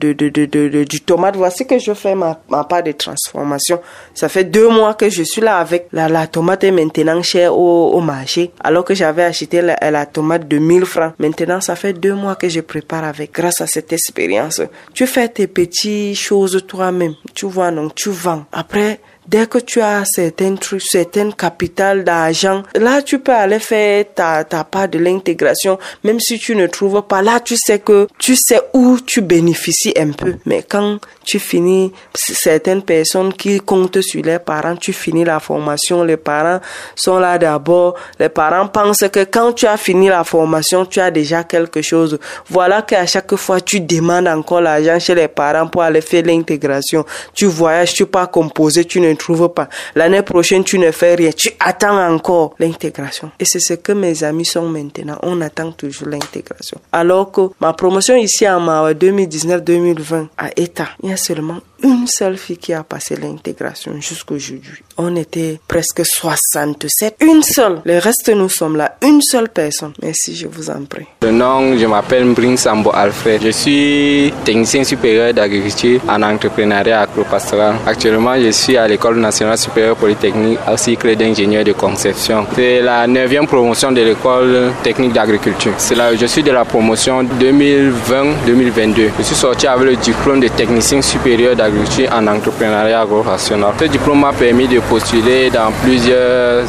[0.45, 1.35] du tomate.
[1.35, 3.79] Voici que je fais ma, ma part de transformation.
[4.13, 7.57] Ça fait deux mois que je suis là avec la, la tomate est maintenant chère
[7.57, 8.51] au, au marché.
[8.63, 11.13] Alors que j'avais acheté la, la tomate de 1000 francs.
[11.19, 14.61] Maintenant, ça fait deux mois que je prépare avec grâce à cette expérience.
[14.93, 17.15] Tu fais tes petites choses toi-même.
[17.33, 18.45] Tu vois, donc tu vends.
[18.51, 24.05] Après, Dès que tu as certains trucs, certaines capitales d'argent, là, tu peux aller faire
[24.15, 25.78] ta, ta part de l'intégration.
[26.05, 29.93] Même si tu ne trouves pas, là, tu sais que tu sais où tu bénéficies
[29.97, 30.36] un peu.
[30.45, 36.05] Mais quand tu finis, certaines personnes qui comptent sur les parents, tu finis la formation,
[36.05, 36.61] les parents
[36.95, 37.95] sont là d'abord.
[38.19, 42.17] Les parents pensent que quand tu as fini la formation, tu as déjà quelque chose.
[42.49, 47.05] Voilà qu'à chaque fois, tu demandes encore l'argent chez les parents pour aller faire l'intégration.
[47.34, 49.70] Tu voyages, tu pas composer, tu ne trouves pas.
[49.95, 51.32] L'année prochaine, tu ne fais rien.
[51.32, 53.32] Tu attends encore l'intégration.
[53.39, 55.18] Et c'est ce que mes amis sont maintenant.
[55.24, 56.80] On attend toujours l'intégration.
[56.91, 62.07] Alors que ma promotion ici à Mawa 2019-2020 à État, il y a seulement une
[62.07, 64.84] seule fille qui a passé l'intégration jusqu'aujourd'hui.
[64.97, 67.17] On était presque 67.
[67.21, 67.82] Une seule.
[67.86, 68.97] Le reste, nous sommes là.
[69.03, 69.93] Une seule personne.
[70.01, 71.05] Merci, je vous en prie.
[71.21, 73.41] Le nom, je m'appelle Mbring Sambo Alfred.
[73.43, 77.75] Je suis technicien supérieur d'agriculture en entrepreneuriat agropastoral.
[77.86, 82.47] Actuellement, je suis à l'École nationale supérieure polytechnique au cycle d'ingénieur de conception.
[82.55, 85.73] C'est la neuvième promotion de l'École technique d'agriculture.
[85.78, 89.09] C'est là, je suis de la promotion 2020-2022.
[89.19, 91.66] Je suis sorti avec le diplôme de technicien supérieur d'agriculture
[92.11, 93.74] en entrepreneuriat agro-rational.
[93.80, 96.65] Ce diplôme m'a permis de postuler dans plusieurs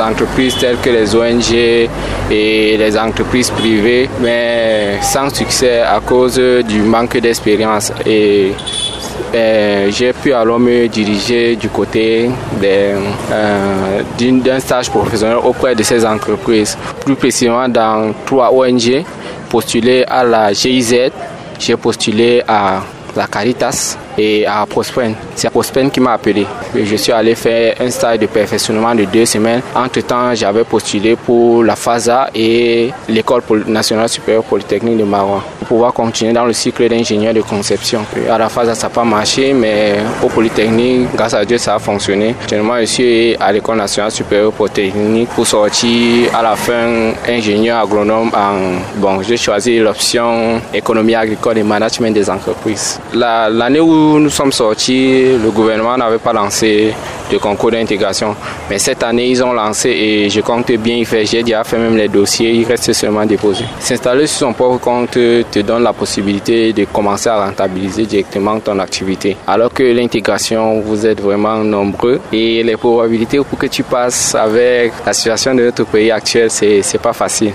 [0.00, 1.52] entreprises telles que les ONG
[2.30, 7.92] et les entreprises privées, mais sans succès à cause du manque d'expérience.
[8.06, 8.52] Et
[9.32, 12.30] ben, j'ai pu alors me diriger du côté
[12.62, 19.04] euh, d'un stage professionnel auprès de ces entreprises, plus précisément dans trois ONG,
[19.50, 21.10] postulé à la GIZ,
[21.58, 22.80] j'ai postulé à
[23.14, 25.14] la Caritas et à Prospen.
[25.34, 26.46] C'est Prospen qui m'a appelé.
[26.74, 29.62] je suis allé faire un stage de perfectionnement de deux semaines.
[29.74, 35.92] Entre-temps, j'avais postulé pour la FASA et l'École nationale supérieure polytechnique de Marois pour pouvoir
[35.92, 38.00] continuer dans le cycle d'ingénieur de conception.
[38.30, 41.78] À la FASA, ça n'a pas marché, mais au Polytechnique, grâce à Dieu, ça a
[41.78, 42.34] fonctionné.
[42.40, 48.30] Actuellement, je suis à l'École nationale supérieure polytechnique pour sortir à la fin ingénieur agronome
[48.34, 48.98] en...
[49.00, 52.98] Bon, j'ai choisi l'option économie agricole et management des entreprises.
[53.14, 56.94] L'année où nous sommes sortis, le gouvernement n'avait pas lancé
[57.30, 58.34] de concours d'intégration.
[58.70, 61.24] Mais cette année, ils ont lancé et je compte bien y faire.
[61.26, 63.64] J'ai déjà fait même les dossiers, il reste seulement déposé.
[63.80, 68.78] S'installer sur son propre compte te donne la possibilité de commencer à rentabiliser directement ton
[68.78, 69.36] activité.
[69.46, 74.92] Alors que l'intégration, vous êtes vraiment nombreux et les probabilités pour que tu passes avec
[75.04, 77.52] la situation de notre pays actuel, c'est, c'est pas facile.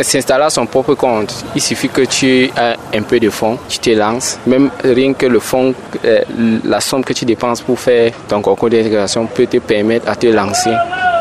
[0.00, 2.50] S'installer à son propre compte, il suffit que tu aies
[2.94, 4.38] un peu de fonds, tu te lances.
[4.46, 5.74] Même rien que le fonds,
[6.04, 6.20] euh,
[6.64, 10.26] la somme que tu dépenses pour faire ton concours d'intégration peut te permettre à te
[10.26, 10.70] lancer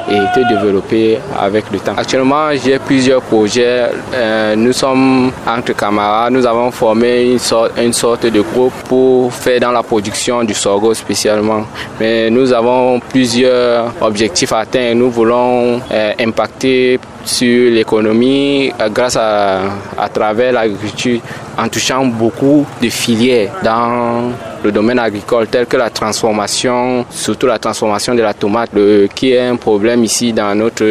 [0.10, 1.94] et te développer avec le temps.
[1.98, 3.90] Actuellement, j'ai plusieurs projets.
[4.14, 6.32] Euh, nous sommes entre camarades.
[6.34, 7.38] Nous avons formé
[7.78, 11.66] une sorte, de groupe pour faire dans la production du sorgho spécialement.
[12.00, 14.96] Mais nous avons plusieurs objectifs à atteindre.
[14.96, 19.60] Nous voulons euh, impacter sur l'économie grâce à,
[19.98, 21.20] à travers l'agriculture
[21.58, 24.32] en touchant beaucoup de filières dans
[24.68, 28.72] le domaine agricole tel que la transformation, surtout la transformation de la tomate,
[29.16, 30.84] qui est un problème ici dans notre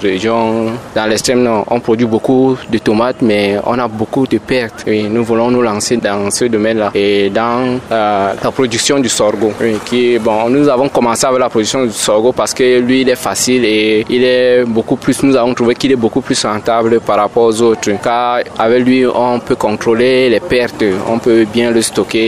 [0.00, 0.66] région,
[0.96, 1.64] dans l'extrême nord.
[1.70, 4.82] On produit beaucoup de tomates, mais on a beaucoup de pertes.
[4.88, 9.52] Et nous voulons nous lancer dans ce domaine-là et dans euh, la production du sorgho.
[9.84, 13.22] qui bon, nous avons commencé avec la production du sorgho parce que lui, il est
[13.30, 15.22] facile et il est beaucoup plus.
[15.22, 17.90] Nous avons trouvé qu'il est beaucoup plus rentable par rapport aux autres.
[18.02, 22.18] Car avec lui, on peut contrôler les pertes, on peut bien le stocker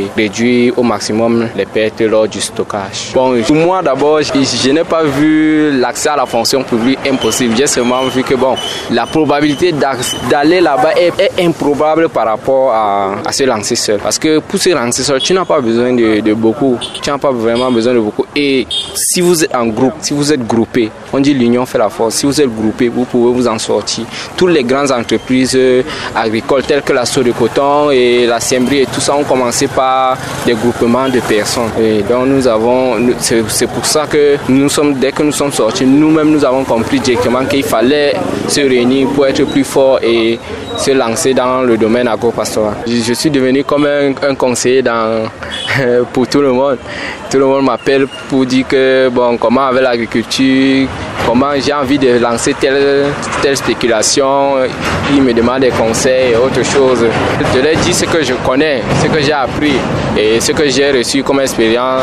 [0.00, 0.45] et réduire
[0.76, 3.12] au maximum les pertes lors du stockage.
[3.14, 7.54] Bon, pour moi d'abord, je, n'ai pas vu l'accès à la fonction publique impossible.
[7.56, 8.54] J'ai seulement vu que bon,
[8.90, 9.72] la probabilité
[10.30, 13.98] d'aller là-bas est, improbable par rapport à, se lancer seul.
[13.98, 16.78] Parce que pour se lancer seul, tu n'as pas besoin de, beaucoup.
[17.02, 18.24] Tu n'as pas vraiment besoin de beaucoup.
[18.34, 21.88] Et si vous êtes en groupe, si vous êtes groupé, on dit l'union fait la
[21.88, 22.16] force.
[22.16, 24.04] Si vous êtes groupé, vous pouvez vous en sortir.
[24.36, 25.58] Toutes les grandes entreprises
[26.14, 30.16] agricoles telles que la de coton et la Siembrie et tout ça ont commencé par
[30.44, 31.70] des groupements de personnes.
[32.08, 36.30] Donc nous avons, c'est pour ça que nous sommes, dès que nous sommes sortis, nous-mêmes
[36.30, 38.14] nous avons compris directement qu'il fallait
[38.48, 40.38] se réunir pour être plus fort et
[40.76, 42.74] se lancer dans le domaine agro-pastoral.
[42.86, 44.82] Je, suis devenu comme un, conseiller
[46.12, 46.78] pour tout le monde.
[47.30, 50.88] Tout le monde m'appelle pour dire que bon, comment avec l'agriculture,
[51.26, 53.06] comment j'ai envie de lancer telle,
[53.42, 54.54] telle spéculation.
[55.14, 57.04] Ils me demandent des conseils et autre chose.
[57.54, 59.74] Je leur dis ce que je connais, ce que j'ai appris
[60.16, 62.02] et ce que j'ai reçu comme expérience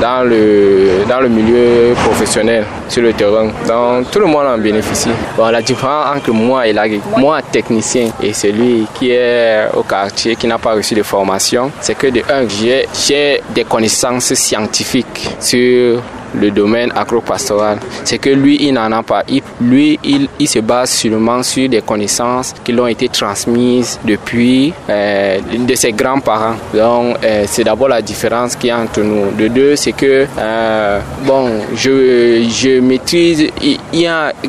[0.00, 3.48] dans le, dans le milieu professionnel, sur le terrain.
[3.66, 5.10] Donc tout le monde en bénéficie.
[5.36, 7.83] Bon, la différence entre moi et l'agriculteur, moi technicien
[8.22, 12.22] et celui qui est au quartier, qui n'a pas reçu de formation, c'est que de
[12.30, 16.02] un, j'ai des connaissances scientifiques sur
[16.40, 17.78] le domaine agro-pastoral.
[18.04, 19.22] C'est que lui, il n'en a pas.
[19.60, 25.38] lui, il, se base seulement sur des connaissances qui lui ont été transmises depuis euh,
[25.40, 26.56] de ses grands-parents.
[26.74, 29.32] Donc, euh, c'est d'abord la différence qui y a entre nous.
[29.32, 33.50] De deux, c'est que, euh, bon, je, je maîtrise,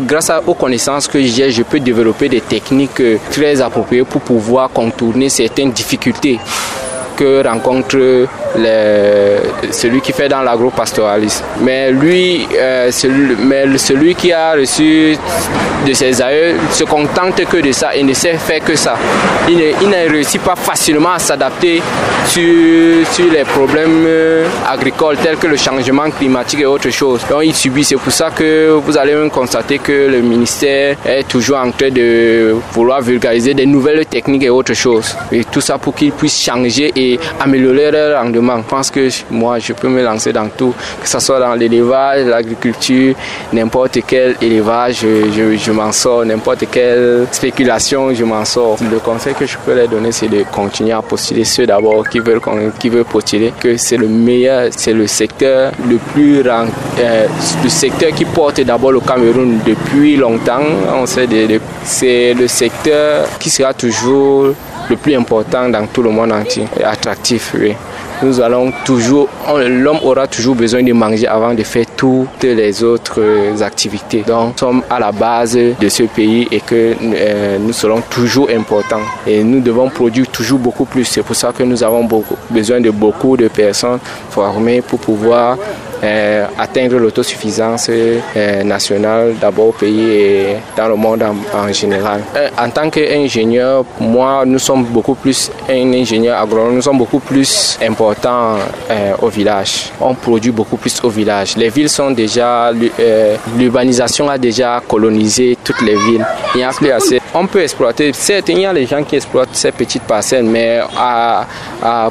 [0.08, 5.30] grâce aux connaissances que j'ai, je peux développer des techniques très appropriées pour pouvoir contourner
[5.30, 6.40] certaines difficultés
[7.16, 7.42] que
[9.72, 11.44] celui qui fait dans l'agro-pastoralisme.
[11.62, 15.18] Mais lui, euh, celui, mais celui qui a reçu
[15.86, 18.96] de ses aïeux se contente que de ça et ne sait faire que ça.
[19.48, 21.82] Il ne, il réussit pas facilement à s'adapter
[22.28, 27.22] sur, sur les problèmes euh, agricoles tels que le changement climatique et autre chose.
[27.30, 27.84] Donc il subit.
[27.84, 31.90] C'est pour ça que vous allez même constater que le ministère est toujours en train
[31.90, 35.16] de vouloir vulgariser des nouvelles techniques et autre chose.
[35.32, 38.45] Et tout ça pour qu'il puisse changer et améliorer leur rendement.
[38.46, 42.26] Je pense que moi, je peux me lancer dans tout, que ce soit dans l'élevage,
[42.26, 43.16] l'agriculture,
[43.52, 48.78] n'importe quel élevage, je, m'en sors, n'importe quelle spéculation, je m'en sors.
[48.92, 52.20] Le conseil que je peux leur donner, c'est de continuer à postuler ceux d'abord qui
[52.20, 52.42] veulent,
[52.80, 57.28] qui veulent postuler, que c'est le meilleur, c'est le secteur le plus, euh,
[57.68, 60.62] secteur qui porte d'abord le Cameroun depuis longtemps.
[60.96, 61.28] On sait,
[61.84, 64.54] c'est le secteur qui sera toujours
[64.90, 67.74] le plus important dans tout le monde entier, et attractif, oui.
[68.24, 69.28] Nous allons toujours,
[69.68, 73.22] l'homme aura toujours besoin de manger avant de faire toutes les autres
[73.62, 74.24] activités.
[74.26, 78.50] Donc, nous sommes à la base de ce pays et que euh, nous serons toujours
[78.50, 79.02] importants.
[79.28, 81.04] Et nous devons produire toujours beaucoup plus.
[81.04, 85.58] C'est pour ça que nous avons beaucoup, besoin de beaucoup de personnes formées pour pouvoir
[86.04, 91.24] euh, atteindre l'autosuffisance euh, nationale d'abord au pays et dans le monde
[91.54, 92.22] en, général.
[92.36, 97.20] Euh, en tant qu'ingénieur, moi, nous sommes beaucoup plus, un ingénieur agronome, nous sommes beaucoup
[97.20, 98.58] plus importants
[99.22, 99.92] au village.
[100.00, 101.56] On produit beaucoup plus au village.
[101.58, 102.72] Les villes sont déjà,
[103.58, 106.26] l'urbanisation a déjà colonisé toutes les villes.
[106.54, 107.22] Il n'y a plus assez.
[107.34, 110.80] On peut exploiter, certes, il y a les gens qui exploitent ces petites parcelles, mais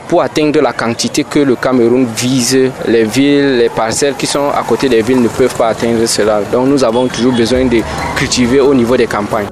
[0.09, 4.63] pour atteindre la quantité que le Cameroun vise, les villes, les parcelles qui sont à
[4.69, 6.43] côté des villes ne peuvent pas atteindre cela.
[6.53, 7.81] Donc nous avons toujours besoin de
[8.17, 9.47] cultiver au niveau des campagnes.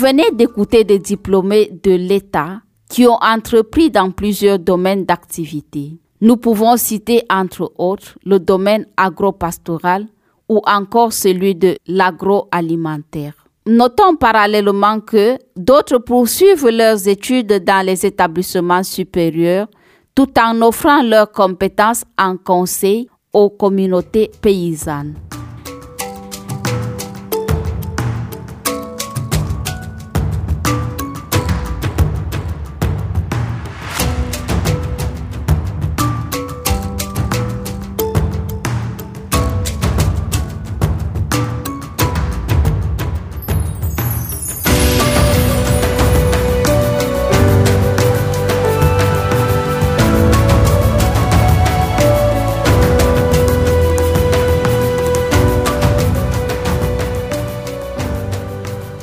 [0.00, 5.98] Venez d'écouter des diplômés de l'État qui ont entrepris dans plusieurs domaines d'activité.
[6.22, 10.06] Nous pouvons citer entre autres le domaine agropastoral
[10.48, 13.34] ou encore celui de l'agroalimentaire.
[13.66, 19.68] Notons parallèlement que d'autres poursuivent leurs études dans les établissements supérieurs
[20.14, 25.14] tout en offrant leurs compétences en conseil aux communautés paysannes.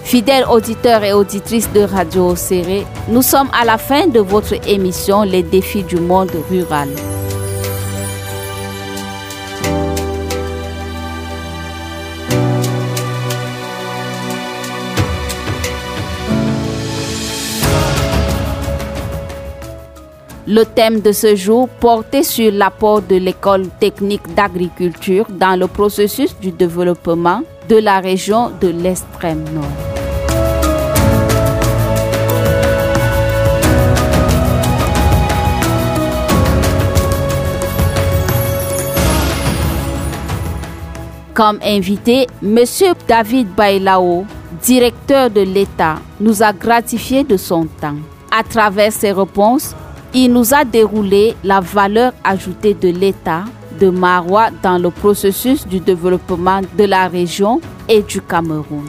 [0.08, 5.24] Fidèles auditeurs et auditrices de Radio Serré, nous sommes à la fin de votre émission
[5.24, 6.88] Les défis du monde rural.
[20.48, 26.34] Le thème de ce jour portait sur l'apport de l'école technique d'agriculture dans le processus
[26.40, 29.66] du développement de la région de l'extrême nord.
[41.34, 42.58] Comme invité, M.
[43.08, 44.26] David Bailao,
[44.64, 47.98] directeur de l'État, nous a gratifié de son temps.
[48.36, 49.76] À travers ses réponses,
[50.16, 53.44] il nous a déroulé la valeur ajoutée de l'État
[53.80, 58.86] de Marois dans le processus du développement de la région et du Cameroun.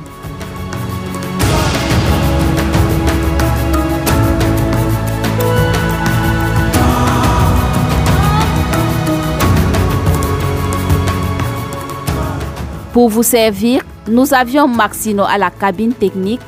[12.92, 16.40] Pour vous servir, nous avions Maxino à la cabine technique,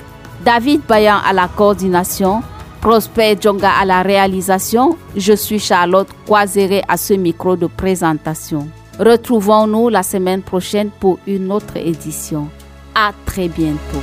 [0.44, 2.42] David Bayan à la coordination,
[2.80, 4.96] Prosper Djonga à la réalisation.
[5.14, 8.66] Je suis Charlotte Croiseret à ce micro de présentation.
[8.98, 12.48] Retrouvons-nous la semaine prochaine pour une autre édition.
[12.94, 14.02] À très bientôt.